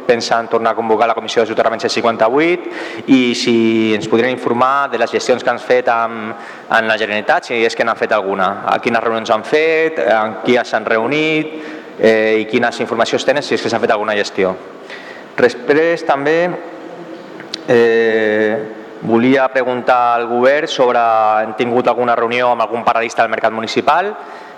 [0.07, 3.57] pensen tornar a convocar la comissió de soterrament C58 i si
[3.95, 6.35] ens podrien informar de les gestions que han fet amb,
[6.71, 10.43] en la Generalitat, si és que n'han fet alguna, a quines reunions han fet, amb
[10.47, 11.53] qui s'han reunit
[11.99, 14.55] eh, i quines informacions tenen si és que s'ha fet alguna gestió.
[15.37, 16.37] Després també
[17.67, 18.57] eh,
[19.01, 20.99] volia preguntar al govern sobre
[21.43, 24.15] hem tingut alguna reunió amb algun paradista del mercat municipal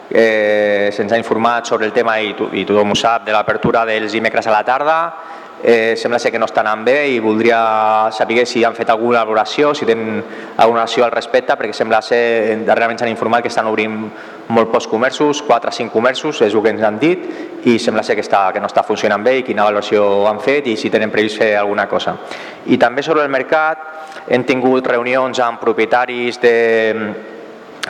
[0.10, 4.12] eh, se'ns ha informat sobre el tema i, i tothom ho sap de l'apertura dels
[4.12, 4.98] dimecres a la tarda.
[5.62, 9.26] Eh, sembla ser que no estan anant bé i voldria saber si han fet alguna
[9.26, 10.22] valoració, si tenen
[10.56, 13.98] alguna valoració al respecte, perquè sembla ser, darrerament s'han informat que estan obrint
[14.50, 17.26] molt pocs comerços, 4 o 5 comerços, és el que ens han dit,
[17.70, 20.72] i sembla ser que, està, que no està funcionant bé i quina valoració han fet
[20.72, 22.16] i si tenen previst fer alguna cosa.
[22.66, 23.86] I també sobre el mercat
[24.28, 26.56] hem tingut reunions amb propietaris de,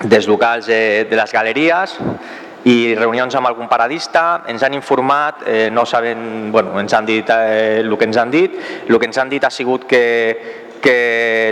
[0.04, 1.98] dels locals de, de les galeries,
[2.68, 7.30] i reunions amb algun paradista, ens han informat, eh, no saben, bueno, ens han dit
[7.32, 10.02] eh, el que ens han dit, el que ens han dit ha sigut que,
[10.84, 10.98] que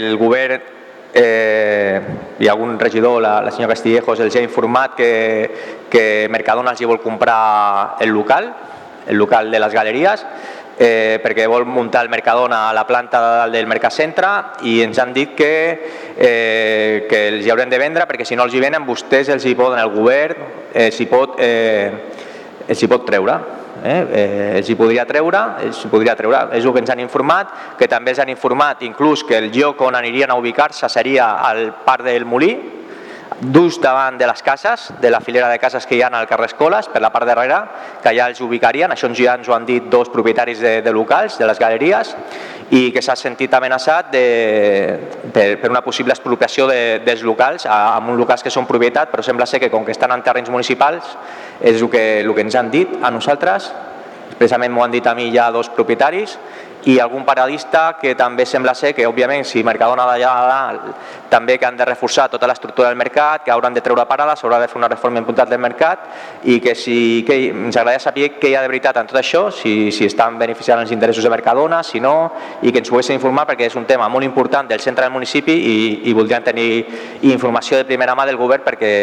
[0.02, 0.76] el govern
[1.18, 2.02] eh,
[2.40, 5.10] i algun regidor, la, la senyora Castillejos, els ha informat que,
[5.90, 8.52] que Mercadona els hi vol comprar el local,
[9.08, 10.26] el local de les galeries,
[10.78, 14.30] eh, perquè vol muntar el Mercadona a la planta del Mercacentre
[14.70, 15.52] i ens han dit que,
[16.16, 19.46] eh, que els hi haurem de vendre perquè si no els hi venen vostès els
[19.46, 21.90] hi poden, el govern eh, s'hi pot, eh,
[22.68, 23.40] els hi pot treure.
[23.84, 23.98] Eh?
[24.12, 27.54] Eh, els hi podria treure, els hi podria treure, és el que ens han informat,
[27.80, 31.72] que també ens han informat inclús que el lloc on anirien a ubicar-se seria al
[31.86, 32.77] parc del Molí,
[33.42, 36.48] just davant de les cases, de la filera de cases que hi ha al carrer
[36.50, 37.60] Escoles, per la part darrere,
[38.02, 41.38] que ja els ubicarien, això ja ens ho han dit dos propietaris de, de locals,
[41.38, 42.16] de les galeries,
[42.72, 44.24] i que s'ha sentit amenaçat de,
[45.34, 49.12] per, per una possible expropiació de, dels locals, a, amb uns locals que són propietat,
[49.14, 51.14] però sembla ser que com que estan en terrenys municipals,
[51.62, 53.70] és el que, el que ens han dit a nosaltres,
[54.28, 56.36] expressament m'ho han dit a mi ja dos propietaris,
[56.88, 60.86] i algun paradista que també sembla ser que, òbviament, si Mercadona d'allà dalt
[61.28, 64.62] també que han de reforçar tota l'estructura del mercat, que hauran de treure parades, s'haurà
[64.62, 66.06] de fer una reforma important del mercat
[66.48, 69.42] i que, si, que ens agradaria saber què hi ha de veritat en tot això,
[69.52, 72.16] si, si estan beneficiant els interessos de Mercadona, si no,
[72.62, 75.58] i que ens poguessin informar perquè és un tema molt important del centre del municipi
[75.58, 75.76] i,
[76.08, 76.70] i voldríem tenir
[77.34, 78.94] informació de primera mà del govern perquè,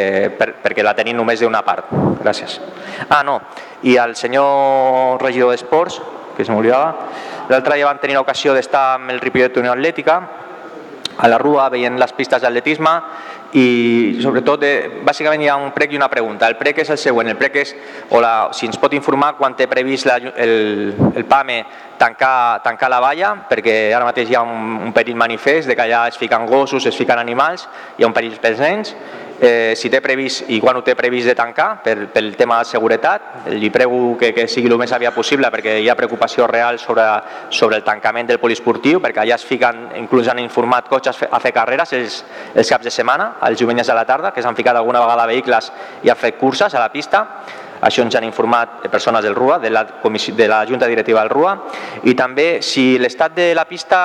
[0.40, 1.92] per, perquè la tenim només d'una part.
[2.24, 2.56] Gràcies.
[3.10, 3.42] Ah, no,
[3.84, 6.00] i al senyor regidor d'Esports,
[6.34, 7.10] que se m'oblidava,
[7.48, 10.16] L'altre dia vam tenir l'ocasió d'estar amb el Ripollet Unió Atlètica
[11.18, 12.92] a la Rua veient les pistes d'atletisme
[13.54, 16.48] i sobretot, eh, bàsicament hi ha un prec i una pregunta.
[16.48, 17.74] El prec és el següent, el prec és
[18.10, 21.60] o la, si ens pot informar quan té previst la, el, el PAME
[21.98, 25.86] tancar, tancar la valla, perquè ara mateix hi ha un, un perill manifest de que
[25.86, 28.96] allà es fiquen gossos, es fiquen animals, hi ha un perill pels nens,
[29.44, 32.68] eh, si té previst i quan ho té previst de tancar per, pel tema de
[32.70, 33.48] seguretat.
[33.52, 37.04] Li prego que, que sigui el més aviat possible perquè hi ha preocupació real sobre,
[37.50, 41.52] sobre el tancament del poliesportiu, perquè allà es fiquen, inclús han informat cotxes a fer
[41.52, 42.22] carreres els,
[42.54, 45.70] els caps de setmana, els diumenges de la tarda, que s'han ficat alguna vegada vehicles
[46.02, 47.26] i han fet curses a la pista.
[47.84, 51.52] Això ens han informat persones del RUA, de la, de la Junta Directiva del RUA,
[52.08, 54.00] i també si l'estat de la pista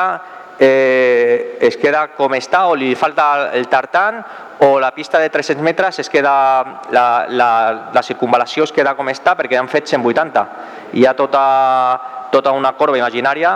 [0.60, 4.19] eh, es queda com està o li falta el tartan
[4.60, 7.52] o la pista de 300 metres es queda, la, la,
[7.93, 10.43] la circunvalació es queda com està perquè han fet 180.
[11.00, 11.43] Hi ha tota,
[12.34, 13.54] tota una corba imaginària,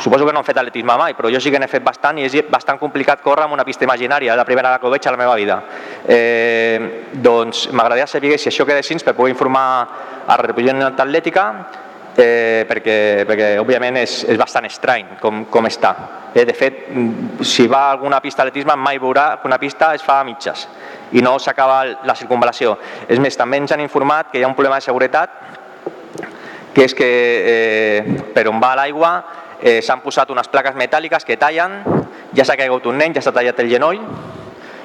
[0.00, 2.26] suposo que no han fet atletisme mai, però jo sí que n'he fet bastant i
[2.26, 5.22] és bastant complicat córrer amb una pista imaginària, la primera que ho veig a la
[5.22, 5.60] meva vida.
[6.08, 9.66] Eh, doncs m'agradaria saber si això queda així per poder informar
[10.26, 11.46] a la representació atlètica
[12.16, 12.96] eh, perquè,
[13.28, 15.92] perquè òbviament és, és bastant estrany com, com està.
[16.34, 16.86] Eh, de fet,
[17.44, 20.66] si va a alguna pista d'atletisme mai veurà que una pista es fa a mitges
[21.12, 22.76] i no s'acaba la circunvalació.
[23.08, 25.40] És més, també ens han informat que hi ha un problema de seguretat
[26.72, 29.12] que és que eh, per on va l'aigua
[29.60, 31.82] eh, s'han posat unes plaques metàl·liques que tallen,
[32.32, 34.00] ja s'ha caigut un nen, ja s'ha tallat el genoll,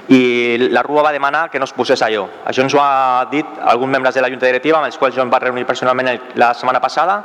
[0.09, 2.27] i la RUA va demanar que no es posés allò.
[2.47, 5.23] Això ens ho ha dit alguns membres de la Junta Directiva amb els quals jo
[5.23, 7.17] em vaig reunir personalment la setmana passada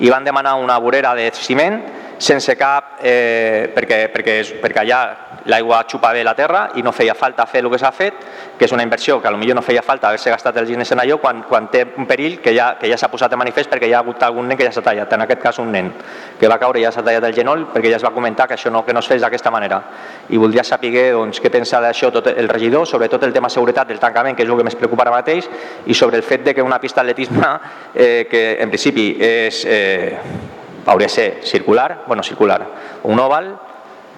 [0.00, 1.80] i van demanar una vorera de ciment
[2.22, 5.02] sense cap, eh, perquè, perquè, perquè allà
[5.46, 8.14] l'aigua xupa bé la terra i no feia falta fer el que s'ha fet,
[8.58, 11.18] que és una inversió que potser no feia falta haver-se gastat els diners en allò
[11.20, 13.92] quan, quan té un perill que ja, que ja s'ha posat de manifest perquè hi
[13.92, 15.90] ha hagut algun nen que ja s'ha tallat, en aquest cas un nen
[16.38, 18.54] que va caure i ja s'ha tallat el genoll perquè ja es va comentar que
[18.54, 19.82] això no, que no es fes d'aquesta manera.
[20.30, 24.00] I voldria saber doncs, què pensa d'això tot el regidor, sobretot el tema seguretat del
[24.00, 25.48] tancament, que és el que més preocupa ara mateix,
[25.86, 27.52] i sobre el fet de que una pista d'atletisme
[27.94, 30.18] eh, que en principi és eh,
[30.86, 32.66] hauria de ser circular, bueno, circular,
[33.04, 33.54] un oval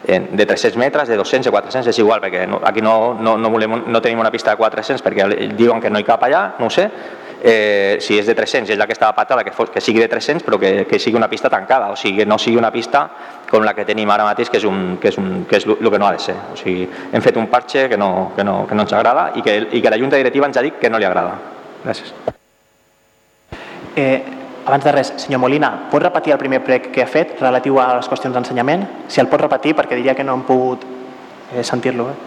[0.05, 3.51] de 300 metres, de 200, de 400, és igual, perquè no, aquí no, no, no,
[3.51, 6.69] volem, no tenim una pista de 400 perquè diuen que no hi cap allà, no
[6.69, 6.91] ho sé,
[7.45, 10.09] eh, si és de 300 és la que estava patada, que, fos, que sigui de
[10.09, 13.07] 300 però que, que sigui una pista tancada, o sigui no sigui una pista
[13.51, 15.91] com la que tenim ara mateix que és, un, que és, un, que és el
[15.91, 16.37] que no ha de ser.
[16.53, 19.45] O sigui, hem fet un parche que no, que no, que no ens agrada i
[19.45, 21.37] que, i que la Junta Directiva ens ha dit que no li agrada.
[21.85, 22.15] Gràcies.
[23.95, 27.79] Eh, abans de res, senyor Molina, pot repetir el primer prec que ha fet relatiu
[27.81, 28.87] a les qüestions d'ensenyament?
[29.09, 30.85] Si el pot repetir, perquè diria que no hem pogut
[31.53, 32.09] eh, sentir-lo.
[32.11, 32.19] Eh?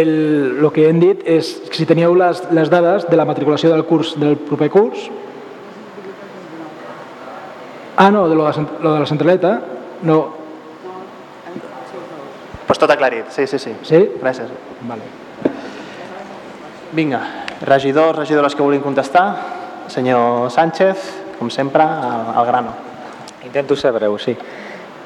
[0.00, 0.10] El,
[0.60, 3.86] el que hem dit és que si teníeu les, les dades de la matriculació del
[3.86, 5.04] curs del proper curs
[7.96, 9.60] ah no, de lo de, lo de la centraleta
[10.02, 10.18] no
[12.66, 13.72] pues tot aclarit, sí, sí, sí.
[13.86, 14.00] Sí?
[14.20, 14.50] Gràcies.
[14.88, 15.02] Vale.
[16.92, 19.36] Vinga, regidors, regidores que vulguin contestar.
[19.88, 20.96] Senyor Sánchez,
[21.38, 22.72] com sempre, al, al grano.
[23.44, 24.36] Intento ser breu, sí.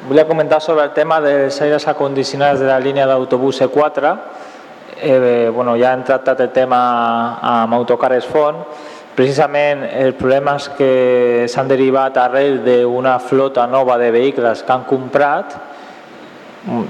[0.09, 4.15] Volia comentar sobre el tema dels aires acondicionats de la línia d'autobús E4.
[5.03, 6.81] Eh, bueno, ja hem tractat el tema
[7.37, 8.65] amb Autocares Font.
[9.15, 10.91] Precisament el problema és que
[11.53, 15.59] s'han derivat arrel d'una flota nova de vehicles que han comprat.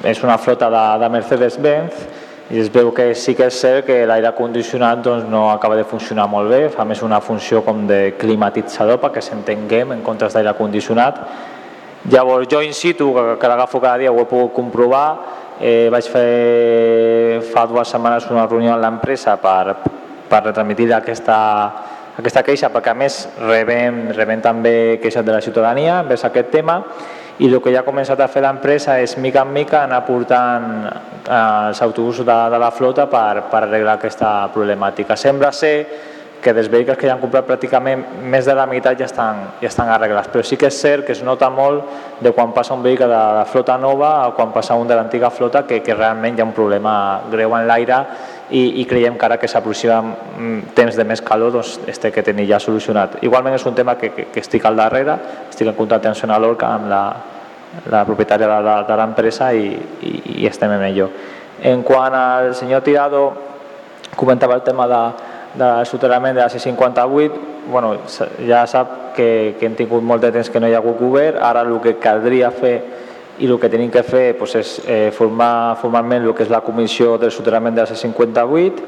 [0.07, 2.07] És una flota de, de Mercedes-Benz
[2.51, 5.85] i es veu que sí que és cert que l'aire condicionat doncs, no acaba de
[5.87, 10.57] funcionar molt bé, fa més una funció com de climatitzador perquè s'entenguem en comptes d'aire
[10.59, 11.21] condicionat.
[12.11, 15.07] Llavors jo in situ, que, que l'agafo cada dia, ho he pogut comprovar,
[15.61, 19.77] eh, vaig fer fa dues setmanes una reunió amb l'empresa per,
[20.27, 21.39] per retransmitir aquesta,
[22.19, 26.81] aquesta queixa perquè a més rebem, rebem també queixes de la ciutadania envers aquest tema
[27.41, 30.67] i el que ja ha començat a fer l'empresa és mica en mica anar portant
[30.85, 35.17] eh, els autobusos de, de la flota per, per arreglar aquesta problemàtica.
[35.17, 35.75] Sembla ser
[36.41, 39.69] que dels vehicles que ja han comprat pràcticament més de la meitat ja estan, ja
[39.69, 42.85] estan arreglats, però sí que és cert que es nota molt de quan passa un
[42.85, 46.37] vehicle de la flota nova a quan passa un de l'antiga flota que, que realment
[46.37, 46.95] hi ha un problema
[47.33, 48.05] greu en l'aire
[48.51, 50.01] i, i creiem que ara que s'aproxima
[50.75, 53.21] temps de més calor doncs este que tenir ja solucionat.
[53.27, 55.17] Igualment és un tema que, que, que estic al darrere,
[55.49, 57.03] estic en contacte amb Sona Lorca, amb la,
[57.91, 59.69] la propietària de, de, de l'empresa i,
[60.03, 61.11] i, i estem en ello.
[61.63, 63.25] En quant al senyor Tirado,
[64.17, 65.03] comentava el tema de,
[65.61, 67.95] del soterrament de la C58, bueno,
[68.49, 71.39] ja sap que, que hem tingut molt de temps que no hi ha hagut govern,
[71.45, 72.75] ara el que caldria fer
[73.41, 76.61] i el que tenim que fer doncs, és eh, formar formalment el que és la
[76.61, 78.83] comissió del soterrament de la C58,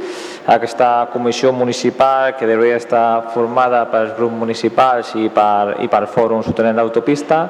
[0.53, 6.45] aquesta comissió municipal que hauria estar formada pels grups municipals i per, i per fòrum
[6.45, 7.47] soterrament d'autopista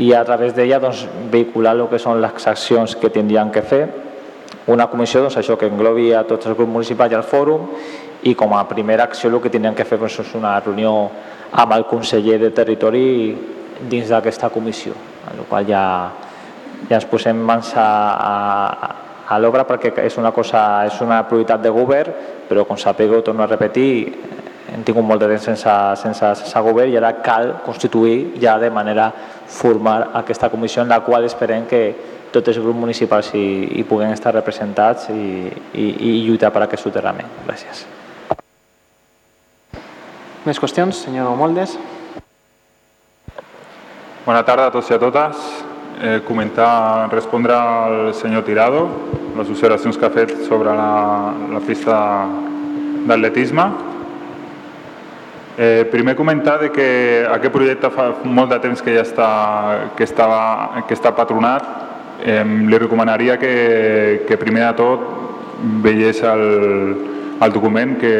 [0.00, 3.82] i a través d'ella doncs, vehicular el que són les accions que tindrien que fer.
[4.72, 7.68] Una comissió doncs, això que englobi a tots els grups municipals i al fòrum
[8.24, 11.10] i com a primera acció el que tindrien que fer doncs, és una reunió
[11.52, 13.08] amb el conseller de territori
[13.90, 14.94] dins d'aquesta comissió,
[15.30, 15.84] en la qual ja,
[16.88, 18.92] ja ens posem mans a, a,
[19.28, 22.14] a l'obra perquè és una cosa, és una prioritat de govern,
[22.48, 23.92] però com sapigueu, torno a repetir,
[24.72, 28.70] hem tingut molt de temps sense, sense, sense govern i ara cal constituir ja de
[28.72, 29.10] manera
[29.46, 31.82] formal aquesta comissió en la qual esperem que
[32.32, 33.46] tots els grups municipals hi,
[33.76, 37.28] hi puguem estar representats i, i, i lluitar per aquest soterrament.
[37.44, 37.84] Gràcies.
[40.46, 41.76] Més qüestions, senyor Moldes?
[44.22, 45.38] Bona tarda a tots i a totes.
[45.98, 48.84] Eh, comentar, respondre al senyor Tirado
[49.34, 51.96] les observacions que ha fet sobre la, la pista
[53.08, 53.64] d'atletisme.
[55.58, 56.86] Eh, primer comentar de que
[57.34, 59.28] aquest projecte fa molt de temps que ja està,
[59.98, 61.66] que estava, que està patronat.
[62.22, 63.54] Eh, li recomanaria que,
[64.28, 65.06] que primer de tot
[65.82, 66.44] veiés el,
[67.42, 68.16] el document que,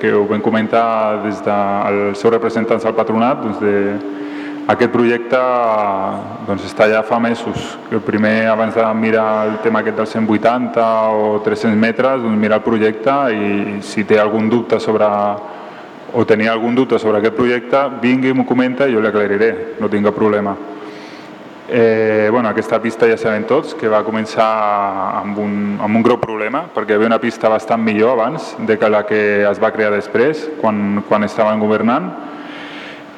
[0.00, 0.86] que ho vam comentar
[1.28, 3.74] des dels seus representants al patronat doncs de,
[4.66, 5.38] aquest projecte
[6.46, 7.76] doncs, està ja fa mesos.
[7.92, 12.58] El primer, abans de mirar el tema aquest dels 180 o 300 metres, doncs mirar
[12.58, 15.06] el projecte i si té algun dubte sobre
[16.16, 19.76] o tenia algun dubte sobre aquest projecte, vingui i m'ho comenta i jo li aclariré,
[19.78, 20.56] no tinc cap problema.
[21.68, 24.46] Eh, bueno, aquesta pista ja sabem tots que va començar
[25.18, 28.76] amb un, amb un greu problema perquè hi havia una pista bastant millor abans de
[28.78, 29.18] que la que
[29.50, 32.06] es va crear després quan, quan estaven governant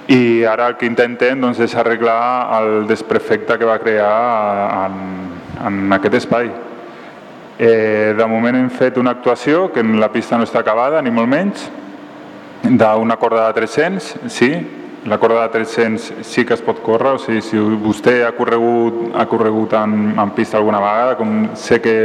[0.08, 4.96] i ara el que intentem doncs, és arreglar el desprefecte que va crear en,
[5.68, 6.48] en aquest espai.
[7.58, 11.28] Eh, de moment hem fet una actuació que la pista no està acabada, ni molt
[11.28, 11.68] menys,
[12.64, 14.50] d'una corda de 300, sí,
[15.04, 19.10] la corda de 300 sí que es pot córrer, o sigui, si vostè ha corregut,
[19.14, 21.96] ha corregut en, en pista alguna vegada, com sé que,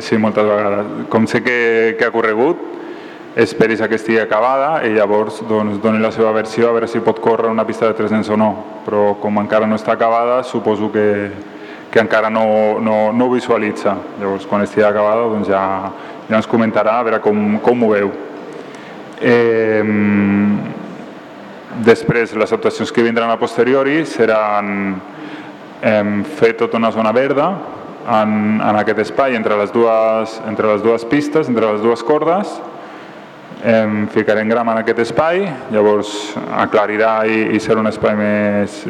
[0.00, 1.58] sí, moltes vegades, com sé que,
[1.98, 2.64] que ha corregut,
[3.38, 7.20] esperis que estigui acabada i llavors doncs, doni la seva versió a veure si pot
[7.22, 8.48] córrer una pista de 300 o no,
[8.82, 11.04] però com encara no està acabada suposo que,
[11.92, 13.92] que encara no, no, no ho visualitza.
[14.18, 15.60] Llavors quan estigui acabada doncs ja,
[16.26, 18.10] ja ens comentarà a veure com, com ho veu.
[19.22, 19.84] Eh,
[21.86, 24.72] després les actuacions que vindran a posteriori seran
[25.78, 27.52] eh, fer tota una zona verda
[28.16, 32.58] en, en aquest espai entre les, dues, entre les dues pistes, entre les dues cordes
[33.58, 35.40] Em ficarem gram en aquest espai,
[35.74, 36.12] llavors
[36.62, 38.84] aclarirà i, i serà un espai més,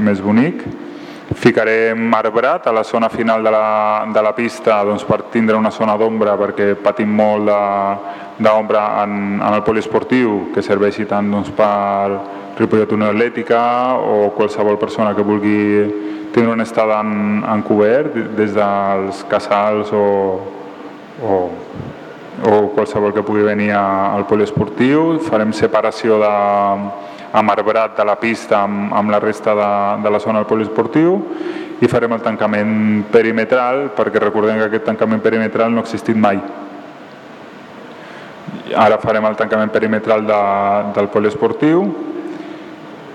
[0.00, 0.62] més bonic.
[1.36, 3.66] Ficarem arbrat a la zona final de la,
[4.14, 7.52] de la pista doncs, per tindre una zona d'ombra perquè patim molt
[8.40, 13.60] d'ombra en, en el poliesportiu que serveixi tant doncs, per Ripollet Unió Atlètica
[14.00, 15.60] o qualsevol persona que vulgui
[16.32, 20.06] tindre una estada en, en cobert des dels casals o,
[21.20, 21.36] o
[22.42, 25.20] o qualsevol que pugui venir al poliesportiu.
[25.22, 26.32] Farem separació de,
[27.34, 29.70] amb arbrat de la pista amb, amb la resta de,
[30.04, 31.18] de la zona del poliesportiu
[31.82, 32.74] i farem el tancament
[33.10, 36.38] perimetral perquè recordem que aquest tancament perimetral no ha existit mai.
[38.74, 40.40] Ara farem el tancament perimetral de,
[40.94, 41.84] del poliesportiu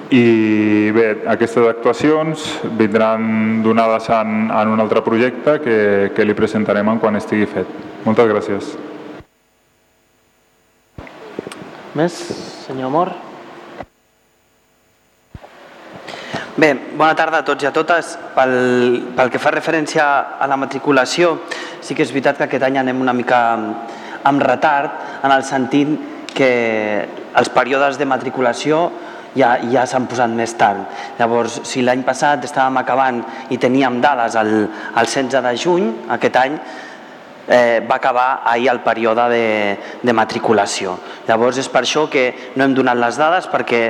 [0.09, 2.45] i bé, aquestes actuacions
[2.77, 5.79] vindran donades en, en un altre projecte que,
[6.15, 7.75] que li presentarem quan estigui fet.
[8.03, 8.77] Moltes gràcies.
[11.97, 12.13] Més?
[12.67, 13.09] Senyor Amor?
[16.59, 18.11] Bé, bona tarda a tots i a totes.
[18.35, 18.51] Pel,
[19.17, 20.05] pel que fa referència
[20.37, 21.31] a la matriculació,
[21.81, 23.39] sí que és veritat que aquest any anem una mica
[24.29, 25.95] amb retard en el sentit
[26.35, 26.51] que
[27.39, 28.83] els períodes de matriculació
[29.33, 30.85] ja, ja s'han posat més tard.
[31.17, 36.37] Llavors, si l'any passat estàvem acabant i teníem dades el, el 16 de juny, aquest
[36.43, 36.59] any
[37.49, 39.45] eh, va acabar ahir el període de,
[40.03, 40.95] de matriculació.
[41.27, 43.83] Llavors és per això que no hem donat les dades perquè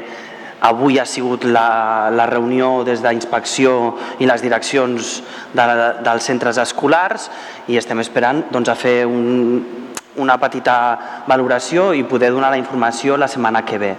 [0.61, 3.75] avui ha sigut la, la reunió des d'inspecció
[4.19, 5.19] i les direccions
[5.55, 5.67] de,
[6.03, 7.29] dels centres escolars
[7.67, 9.63] i estem esperant doncs, a fer un,
[10.19, 10.75] una petita
[11.27, 13.93] valoració i poder donar la informació la setmana que ve.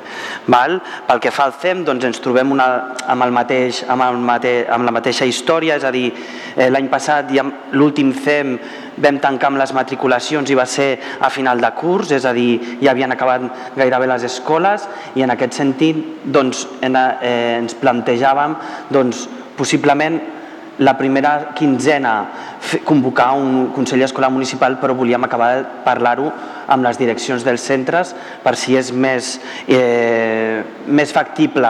[0.53, 0.79] Val?
[1.09, 2.69] Pel que fa al CEM, doncs ens trobem una,
[3.07, 6.11] amb, el mateix, amb, el mate, amb la mateixa història, és a dir,
[6.57, 8.57] eh, l'any passat ja, l'últim CEM
[9.03, 10.91] vam tancar amb les matriculacions i va ser
[11.21, 13.47] a final de curs, és a dir, ja havien acabat
[13.77, 14.87] gairebé les escoles
[15.17, 18.57] i en aquest sentit doncs, en, eh, ens plantejàvem
[18.91, 19.27] doncs,
[19.57, 20.21] possiblement
[20.81, 22.15] la primera quinzena
[22.85, 26.31] convocar un Consell Escolar Municipal, però volíem acabar de parlar-ho
[26.73, 29.35] amb les direccions dels centres per si és més,
[29.69, 31.69] eh, més factible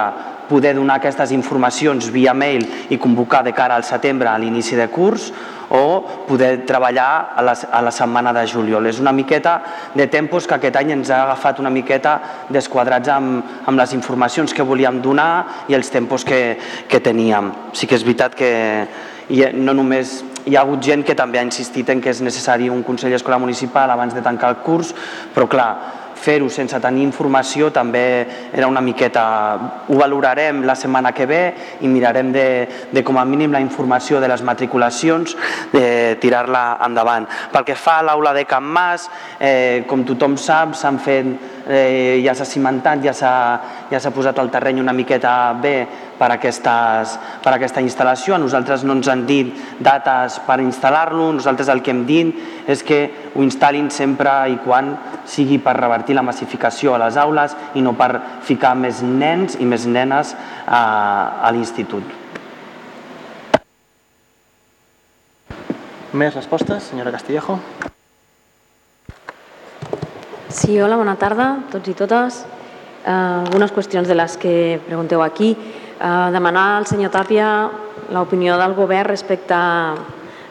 [0.51, 4.89] poder donar aquestes informacions via mail i convocar de cara al setembre a l'inici de
[4.91, 5.31] curs
[5.71, 8.89] o poder treballar a la, a la setmana de juliol.
[8.91, 9.61] És una miqueta
[9.95, 12.17] de tempos que aquest any ens ha agafat una miqueta
[12.51, 15.31] desquadrats amb, amb les informacions que volíem donar
[15.71, 16.59] i els tempos que,
[16.91, 17.53] que teníem.
[17.73, 18.51] Sí que és veritat que
[19.31, 22.71] i no només hi ha hagut gent que també ha insistit en que és necessari
[22.73, 24.91] un Consell Escolar Municipal abans de tancar el curs,
[25.35, 25.71] però clar,
[26.21, 28.05] fer-ho sense tenir informació també
[28.53, 29.25] era una miqueta...
[29.91, 31.41] Ho valorarem la setmana que ve
[31.83, 32.47] i mirarem de,
[32.93, 35.37] de com a mínim la informació de les matriculacions,
[35.73, 37.27] de tirar-la endavant.
[37.53, 39.09] Pel que fa a l'aula de Can Mas,
[39.41, 41.33] eh, com tothom sap, s'han fet
[41.67, 43.35] eh, ja s'ha cimentat, ja s'ha
[43.91, 45.75] ja posat el terreny una miqueta bé
[46.19, 48.37] per, aquestes, per aquesta instal·lació.
[48.37, 52.85] A nosaltres no ens han dit dates per instal·lar-lo, nosaltres el que hem dit és
[52.87, 53.01] que
[53.41, 54.93] ho instal·lin sempre i quan
[55.25, 58.13] sigui per revertir la massificació a les aules i no per
[58.45, 60.35] ficar més nens i més nenes
[60.67, 60.83] a,
[61.41, 62.05] a l'institut.
[66.13, 67.57] Més respostes, senyora Castillejo?
[70.51, 72.43] Sí, hola, bona tarda a tots i totes.
[73.01, 75.55] Uh, algunes qüestions de les que pregunteu aquí.
[75.55, 77.47] Uh, demanar al senyor Tàpia
[78.11, 79.95] l'opinió del govern respecte a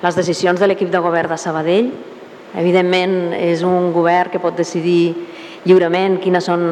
[0.01, 1.91] les decisions de l'equip de govern de Sabadell.
[2.57, 5.13] Evidentment, és un govern que pot decidir
[5.65, 6.63] lliurement quines són,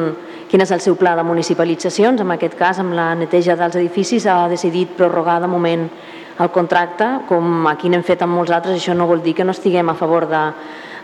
[0.50, 2.20] quin és el seu pla de municipalitzacions.
[2.20, 5.86] En aquest cas, amb la neteja dels edificis, ha decidit prorrogar de moment
[6.38, 8.78] el contracte, com aquí n'hem fet amb molts altres.
[8.78, 10.42] Això no vol dir que no estiguem a favor de,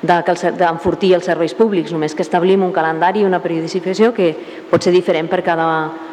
[0.05, 4.33] d'enfortir els serveis públics, només que establim un calendari i una periodicificació que
[4.71, 5.69] pot ser diferent per cada,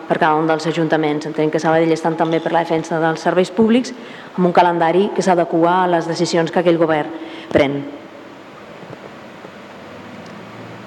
[0.08, 1.30] per cada un dels ajuntaments.
[1.30, 3.94] Entenc que Sabadell estan també per la defensa dels serveis públics
[4.36, 7.10] amb un calendari que s'adequa a les decisions que aquell govern
[7.52, 8.01] pren.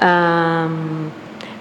[0.05, 1.09] Um,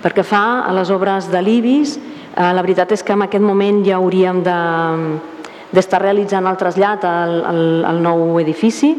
[0.03, 3.79] perquè fa a les obres de l'IBIS, uh, la veritat és que en aquest moment
[3.85, 8.91] ja hauríem d'estar de, realitzant el trasllat al, al, al nou edifici,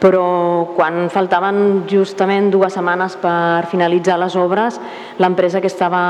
[0.00, 4.78] però quan faltaven justament dues setmanes per finalitzar les obres,
[5.18, 6.00] l'empresa que estava,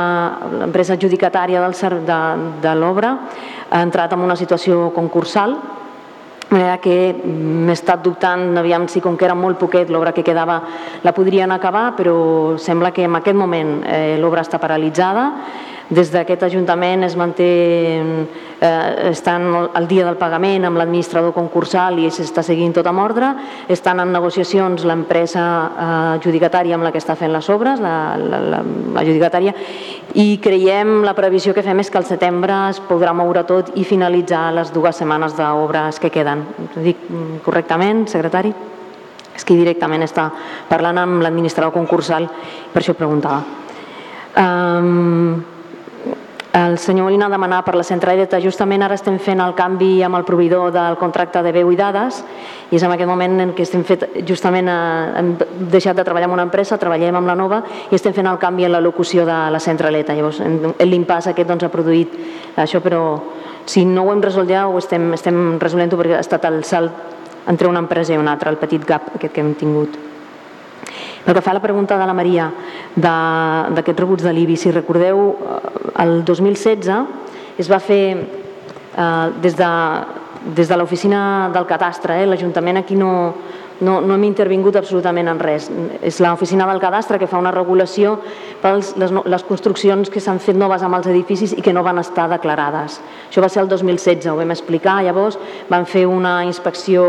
[0.61, 1.74] l'empresa adjudicatària del,
[2.06, 2.20] de,
[2.62, 3.16] de l'obra
[3.70, 5.56] ha entrat en una situació concursal
[6.51, 10.24] de manera que m'he estat dubtant, aviam si com que era molt poquet l'obra que
[10.26, 10.57] quedava
[11.07, 15.28] la podrien acabar, però sembla que en aquest moment eh, l'obra està paralitzada
[15.91, 17.47] des d'aquest Ajuntament es manté,
[18.61, 23.32] eh, estan al dia del pagament amb l'administrador concursal i s'està seguint tot amb ordre.
[23.68, 29.59] Estan en negociacions l'empresa eh, adjudicatària amb la que està fent les obres, l'adjudicatària, la,
[29.59, 33.74] la, i creiem, la previsió que fem és que al setembre es podrà moure tot
[33.74, 36.47] i finalitzar les dues setmanes d'obres que queden.
[36.70, 37.03] Ho dic
[37.43, 38.55] correctament, secretari?
[39.34, 40.30] És que directament està
[40.68, 42.30] parlant amb l'administrador concursal,
[42.70, 43.43] per això preguntava.
[44.38, 45.49] Um,
[46.53, 50.24] el senyor Molina demanava per la centraleta, justament ara estem fent el canvi amb el
[50.26, 52.24] proveïdor del contracte de veu i dades
[52.70, 54.74] i és en aquest moment en què estem fet, justament eh,
[55.20, 55.30] hem
[55.70, 58.66] deixat de treballar amb una empresa, treballem amb la nova i estem fent el canvi
[58.66, 60.14] en la locució de la centraleta.
[60.14, 60.42] Llavors,
[60.82, 62.18] l'impàs aquest doncs, ha produït
[62.59, 63.05] això, però
[63.64, 67.46] si no ho hem resolt ja ho estem, estem resolent-ho perquè ha estat el salt
[67.46, 70.09] entre una empresa i una altra, el petit gap aquest que hem tingut.
[71.24, 72.48] Pel que fa a la pregunta de la Maria
[72.96, 75.58] d'aquests rebuts de l'IBI, si recordeu, eh,
[76.04, 76.90] el 2016
[77.60, 79.70] es va fer eh, des de,
[80.56, 83.12] des de l'oficina del catastre, eh, l'Ajuntament aquí no,
[83.80, 85.68] no, no hem intervingut absolutament en res.
[86.04, 88.16] És l'oficina del cadastre que fa una regulació
[88.60, 92.00] per les, les construccions que s'han fet noves amb els edificis i que no van
[92.02, 93.00] estar declarades.
[93.28, 95.38] Això va ser el 2016, ho vam explicar, llavors
[95.70, 97.06] van fer una inspecció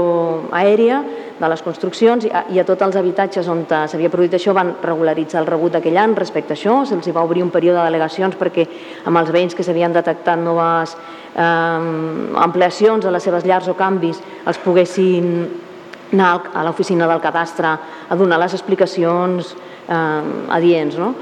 [0.56, 1.02] aèria
[1.42, 4.76] de les construccions i a, i a tots els habitatges on s'havia produït això van
[4.84, 8.38] regularitzar el rebut d'aquell any respecte a això, se'ls va obrir un període de delegacions
[8.38, 8.68] perquè
[9.10, 11.82] amb els veïns que s'havien detectat noves eh,
[12.46, 15.34] ampliacions a les seves llars o canvis els poguessin
[16.12, 17.72] anar a l'oficina del cadastre
[18.10, 19.56] a donar les explicacions
[19.88, 20.24] eh,
[20.58, 20.98] adients.
[21.00, 21.14] No?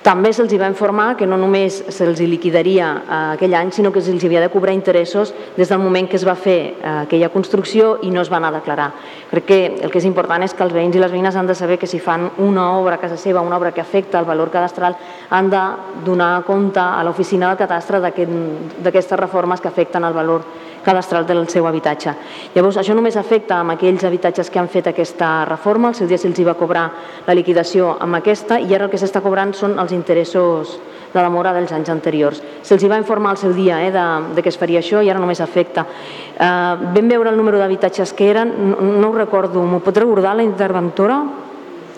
[0.00, 4.22] També se'ls va informar que no només se'ls liquidaria eh, aquell any, sinó que se'ls
[4.24, 8.10] havia de cobrar interessos des del moment que es va fer eh, aquella construcció i
[8.10, 8.86] no es va anar a declarar.
[9.30, 11.54] Crec que el que és important és que els veïns i les veïnes han de
[11.54, 14.48] saber que si fan una obra a casa seva, una obra que afecta el valor
[14.50, 14.96] cadastral,
[15.28, 15.60] han de
[16.06, 20.48] donar compte a l'oficina del cadastre d'aquestes aquest, reformes que afecten el valor
[20.82, 22.14] cadastral del seu habitatge.
[22.54, 26.18] Llavors, això només afecta amb aquells habitatges que han fet aquesta reforma, el seu dia
[26.18, 26.86] se'ls va cobrar
[27.26, 30.78] la liquidació amb aquesta i ara el que s'està cobrant són els interessos
[31.12, 32.40] de la mora dels anys anteriors.
[32.62, 34.04] Se'ls va informar al seu dia eh, de,
[34.36, 35.84] de que es faria això i ara només afecta.
[35.84, 36.46] Eh,
[36.94, 40.46] vam veure el número d'habitatges que eren, no, no ho recordo, m'ho pot recordar la
[40.46, 41.18] interventora?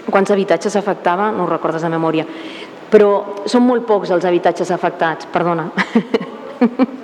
[0.09, 1.31] Quants habitatges afectava?
[1.33, 2.27] No ho recordes de memòria.
[2.93, 3.13] Però
[3.49, 5.71] són molt pocs els habitatges afectats, perdona.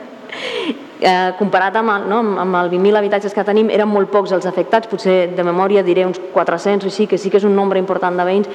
[1.00, 4.90] eh, comparat amb, no, amb el 20.000 habitatges que tenim, eren molt pocs els afectats,
[4.90, 8.16] potser de memòria diré uns 400 o així, que sí que és un nombre important
[8.18, 8.50] de veïns,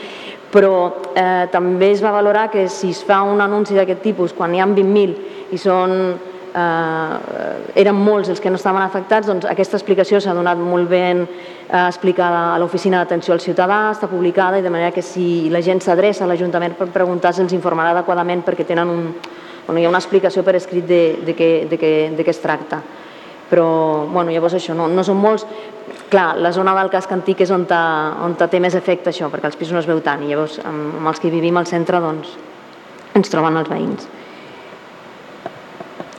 [0.53, 0.73] però
[1.15, 4.61] eh, també es va valorar que si es fa un anunci d'aquest tipus quan hi
[4.61, 5.95] ha 20.000 i són
[6.53, 11.23] eh, eren molts els que no estaven afectats, doncs aquesta explicació s'ha donat molt ben
[11.25, 15.63] eh, explicada a l'Oficina d'Atenció al Ciutadà, està publicada i de manera que si la
[15.65, 19.09] gent s'adreça a l'Ajuntament per preguntar se'ls informarà adequadament perquè tenen un,
[19.65, 22.41] bueno, hi ha una explicació per escrit de, de, què, de, què, de què es
[22.43, 22.81] tracta.
[23.49, 23.67] Però
[24.09, 25.45] bueno, llavors això, no, no són molts.
[26.09, 27.83] Clar, la zona del casc antic és on, ta,
[28.25, 30.59] on ta té més efecte això, perquè els pisos no es veu tant i llavors
[30.63, 32.35] amb, amb els que vivim al centre doncs,
[33.13, 34.09] ens troben els veïns.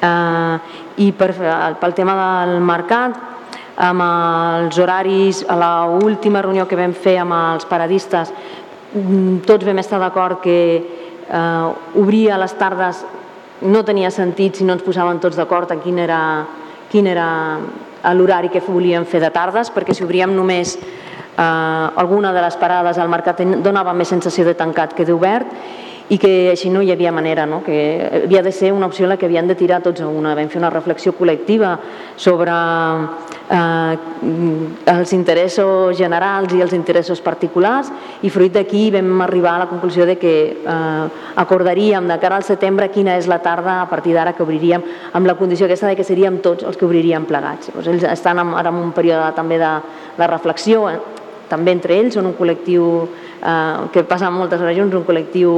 [0.05, 0.59] Uh,
[1.01, 1.31] I per,
[1.81, 3.17] pel tema del mercat,
[3.77, 8.31] amb els horaris, a la última reunió que vam fer amb els paradistes,
[8.93, 10.59] mm, tots vam estar d'acord que
[11.29, 13.05] eh, obrir a les tardes
[13.65, 16.21] no tenia sentit si no ens posàvem tots d'acord en quin era,
[16.93, 17.29] quin era
[18.13, 22.99] l'horari que volíem fer de tardes, perquè si obríem només eh, alguna de les parades
[22.99, 25.49] al mercat donava més sensació de tancat que d'obert
[26.13, 27.63] i que així no hi havia manera, no?
[27.65, 30.35] que havia de ser una opció la que havien de tirar tots a una.
[30.37, 31.79] Vam fer una reflexió col·lectiva
[32.21, 33.97] sobre eh,
[34.93, 37.89] els interessos generals i els interessos particulars
[38.23, 41.09] i fruit d'aquí vam arribar a la conclusió de que eh,
[41.41, 45.27] acordaríem de cara al setembre quina és la tarda a partir d'ara que obriríem amb
[45.27, 47.73] la condició aquesta de que seríem tots els que obriríem plegats.
[47.73, 49.75] Llavors, ells estan ara en un període també de,
[50.19, 51.01] de reflexió, eh?
[51.49, 52.85] també entre ells, són un col·lectiu
[53.41, 55.53] eh, que passa moltes hores junts, un col·lectiu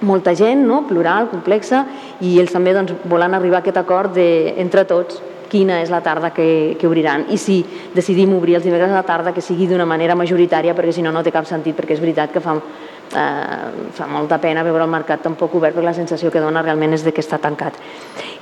[0.00, 0.84] molta gent, no?
[0.88, 1.84] plural, complexa,
[2.20, 5.20] i ells també doncs, volen arribar a aquest acord de, entre tots
[5.50, 7.58] quina és la tarda que, que obriran i si
[7.94, 11.12] decidim obrir els dimecres a la tarda que sigui d'una manera majoritària perquè si no
[11.12, 14.92] no té cap sentit perquè és veritat que fa, eh, fa molta pena veure el
[14.92, 17.76] mercat tampoc obert perquè la sensació que dona realment és de que està tancat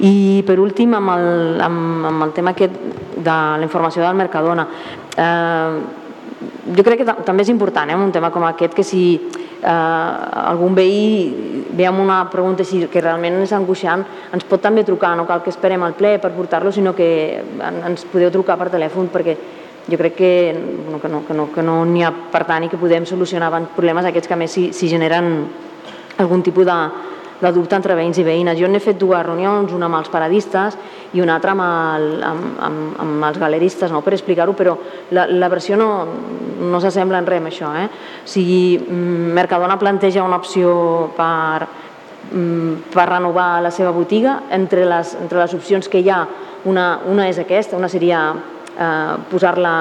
[0.05, 1.29] i per últim amb el,
[1.65, 2.77] amb, amb el tema aquest
[3.17, 4.69] de la informació del Mercadona
[5.17, 5.81] eh,
[6.77, 10.75] jo crec que també és important eh, un tema com aquest que si eh, algun
[10.75, 15.27] veí ve amb una pregunta així que realment és angoixant, ens pot també trucar, no
[15.27, 19.37] cal que esperem al ple per portar-lo, sinó que ens podeu trucar per telèfon perquè
[19.89, 20.33] jo crec que,
[20.85, 24.05] bueno, que no que no, que no ha per tant i que podem solucionar problemes
[24.05, 25.47] aquests que a més si, si generen
[26.19, 26.79] algun tipus de,
[27.41, 28.59] de dubte entre veïns i veïnes.
[28.59, 30.77] Jo n'he fet dues reunions, una amb els paradistes
[31.13, 34.03] i una altra amb, el, amb, amb, amb els galeristes, no?
[34.05, 34.75] per explicar-ho, però
[35.17, 35.89] la, la versió no,
[36.61, 37.71] no s'assembla en res amb això.
[37.81, 37.87] Eh?
[38.25, 40.75] O sigui, mm, Mercadona planteja una opció
[41.17, 41.69] per,
[42.33, 44.43] mm, per renovar la seva botiga.
[44.51, 46.21] Entre les, entre les opcions que hi ha,
[46.69, 48.23] una, una és aquesta, una seria
[48.77, 49.75] eh, posar-la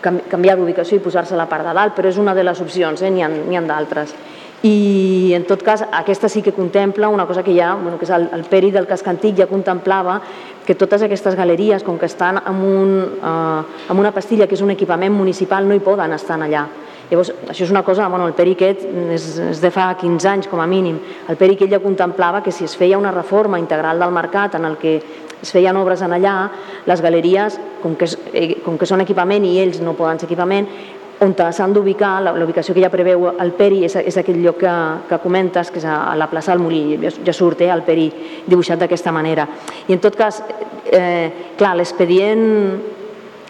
[0.00, 3.02] canviar d'ubicació i posar-se a la part de dalt, però és una de les opcions,
[3.02, 3.10] eh?
[3.12, 4.14] n'hi ha, ha d'altres
[4.62, 8.12] i en tot cas aquesta sí que contempla una cosa que ja, bueno, que és
[8.12, 10.18] el, el peri del casc antic ja contemplava
[10.66, 14.62] que totes aquestes galeries, com que estan amb, un, eh, amb una pastilla que és
[14.62, 16.66] un equipament municipal, no hi poden estar allà.
[17.10, 20.46] Llavors, això és una cosa, bueno, el peri aquest és, és de fa 15 anys
[20.46, 21.00] com a mínim.
[21.26, 24.68] El peri aquest ja contemplava que si es feia una reforma integral del mercat en
[24.68, 25.00] el que
[25.40, 26.36] es feien obres en allà,
[26.86, 30.28] les galeries, com que, és, eh, com que són equipament i ells no poden ser
[30.28, 30.68] equipament,
[31.20, 34.76] on s'han d'ubicar, la ubicació que ja preveu el Peri és, és aquell lloc que,
[35.08, 38.08] que comentes, que és a, la plaça del Molí, ja, ja surt eh, el Peri
[38.46, 39.46] dibuixat d'aquesta manera.
[39.88, 40.40] I en tot cas,
[40.90, 42.99] eh, clar, l'expedient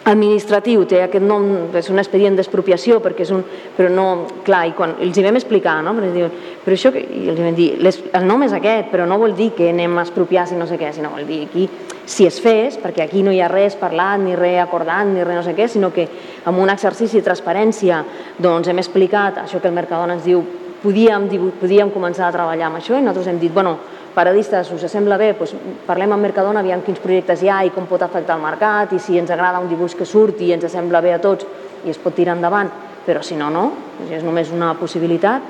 [0.09, 1.45] administratiu té aquest nom,
[1.77, 3.43] és un expedient d'expropiació, perquè és un...
[3.77, 4.07] però no,
[4.47, 5.93] clar, i quan els hi vam explicar, no?
[5.99, 9.05] Perquè diuen, però això, i els hi vam dir, les, el nom és aquest, però
[9.09, 11.69] no vol dir que anem a expropiar si no sé què, sinó vol dir aquí,
[12.09, 15.37] si es fes, perquè aquí no hi ha res parlat, ni res acordat, ni res
[15.37, 16.09] no sé què, sinó que
[16.49, 18.01] amb un exercici de transparència
[18.41, 20.43] doncs hem explicat això que el Mercadona ens diu,
[20.81, 21.29] podíem,
[21.61, 23.77] podíem començar a treballar amb això i nosaltres hem dit, bueno,
[24.15, 25.55] paradistes, us sembla bé, doncs
[25.87, 28.99] parlem amb Mercadona, aviam quins projectes hi ha i com pot afectar el mercat i
[28.99, 31.47] si ens agrada un dibuix que surti i ens sembla bé a tots
[31.85, 32.71] i es pot tirar endavant,
[33.07, 33.65] però si no, no,
[34.11, 35.43] és només una possibilitat,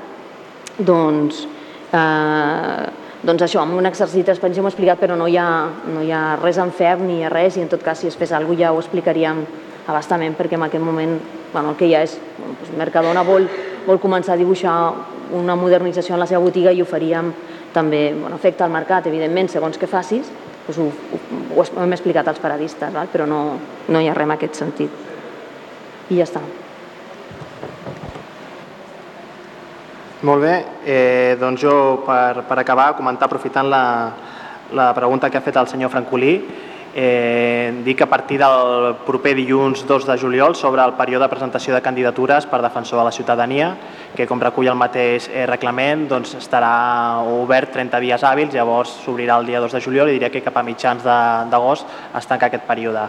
[0.77, 1.43] doncs,
[1.91, 2.85] eh,
[3.21, 5.49] doncs això, amb un exercici d'expansió hem explicat, però no hi, ha,
[5.91, 8.31] no hi ha res en ferm ni res i en tot cas si es fes
[8.31, 9.45] alguna cosa ja ho explicaríem
[9.91, 11.19] abastament perquè en aquest moment
[11.53, 13.47] bueno, el que hi ha és, bueno, doncs Mercadona vol,
[13.85, 14.75] vol començar a dibuixar
[15.35, 17.31] una modernització en la seva botiga i ho faríem
[17.73, 20.29] també bueno, afecta el mercat, evidentment, segons que facis,
[20.67, 23.09] doncs ho, ho, ho hem explicat als paradistes, val?
[23.11, 23.41] però no,
[23.87, 24.99] no hi ha res en aquest sentit.
[26.11, 26.41] I ja està.
[30.27, 30.53] Molt bé,
[30.85, 33.85] eh, doncs jo per, per acabar, comentar aprofitant la,
[34.77, 36.35] la pregunta que ha fet el senyor Francolí,
[36.93, 41.31] eh, dir que a partir del proper dilluns 2 de juliol sobre el període de
[41.31, 43.73] presentació de candidatures per defensor de la ciutadania,
[44.15, 49.39] que com recull el mateix eh, reglament doncs estarà obert 30 dies hàbils, llavors s'obrirà
[49.39, 51.87] el dia 2 de juliol i diria que cap a mitjans d'agost
[52.17, 53.07] es tanca aquest període.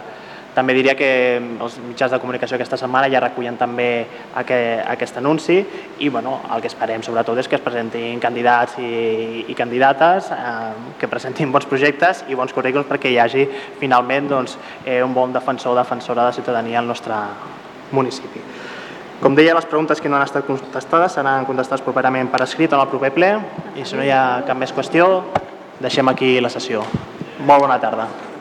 [0.53, 1.09] També diria que
[1.41, 4.05] els mitjans de comunicació aquesta setmana ja recullen també
[4.37, 5.55] aquest, aquest anunci
[5.99, 10.73] i bueno, el que esperem sobretot és que es presentin candidats i, i candidates eh,
[11.01, 13.47] que presentin bons projectes i bons currículums perquè hi hagi
[13.79, 17.17] finalment doncs, eh, un bon defensor o defensora de ciutadania al nostre
[17.91, 18.41] municipi.
[19.23, 22.83] Com deia, les preguntes que no han estat contestades seran contestades properament per escrit en
[22.83, 23.31] el proper ple
[23.79, 25.07] i si no hi ha cap més qüestió
[25.79, 26.83] deixem aquí la sessió.
[27.47, 28.32] Molt bona tarda.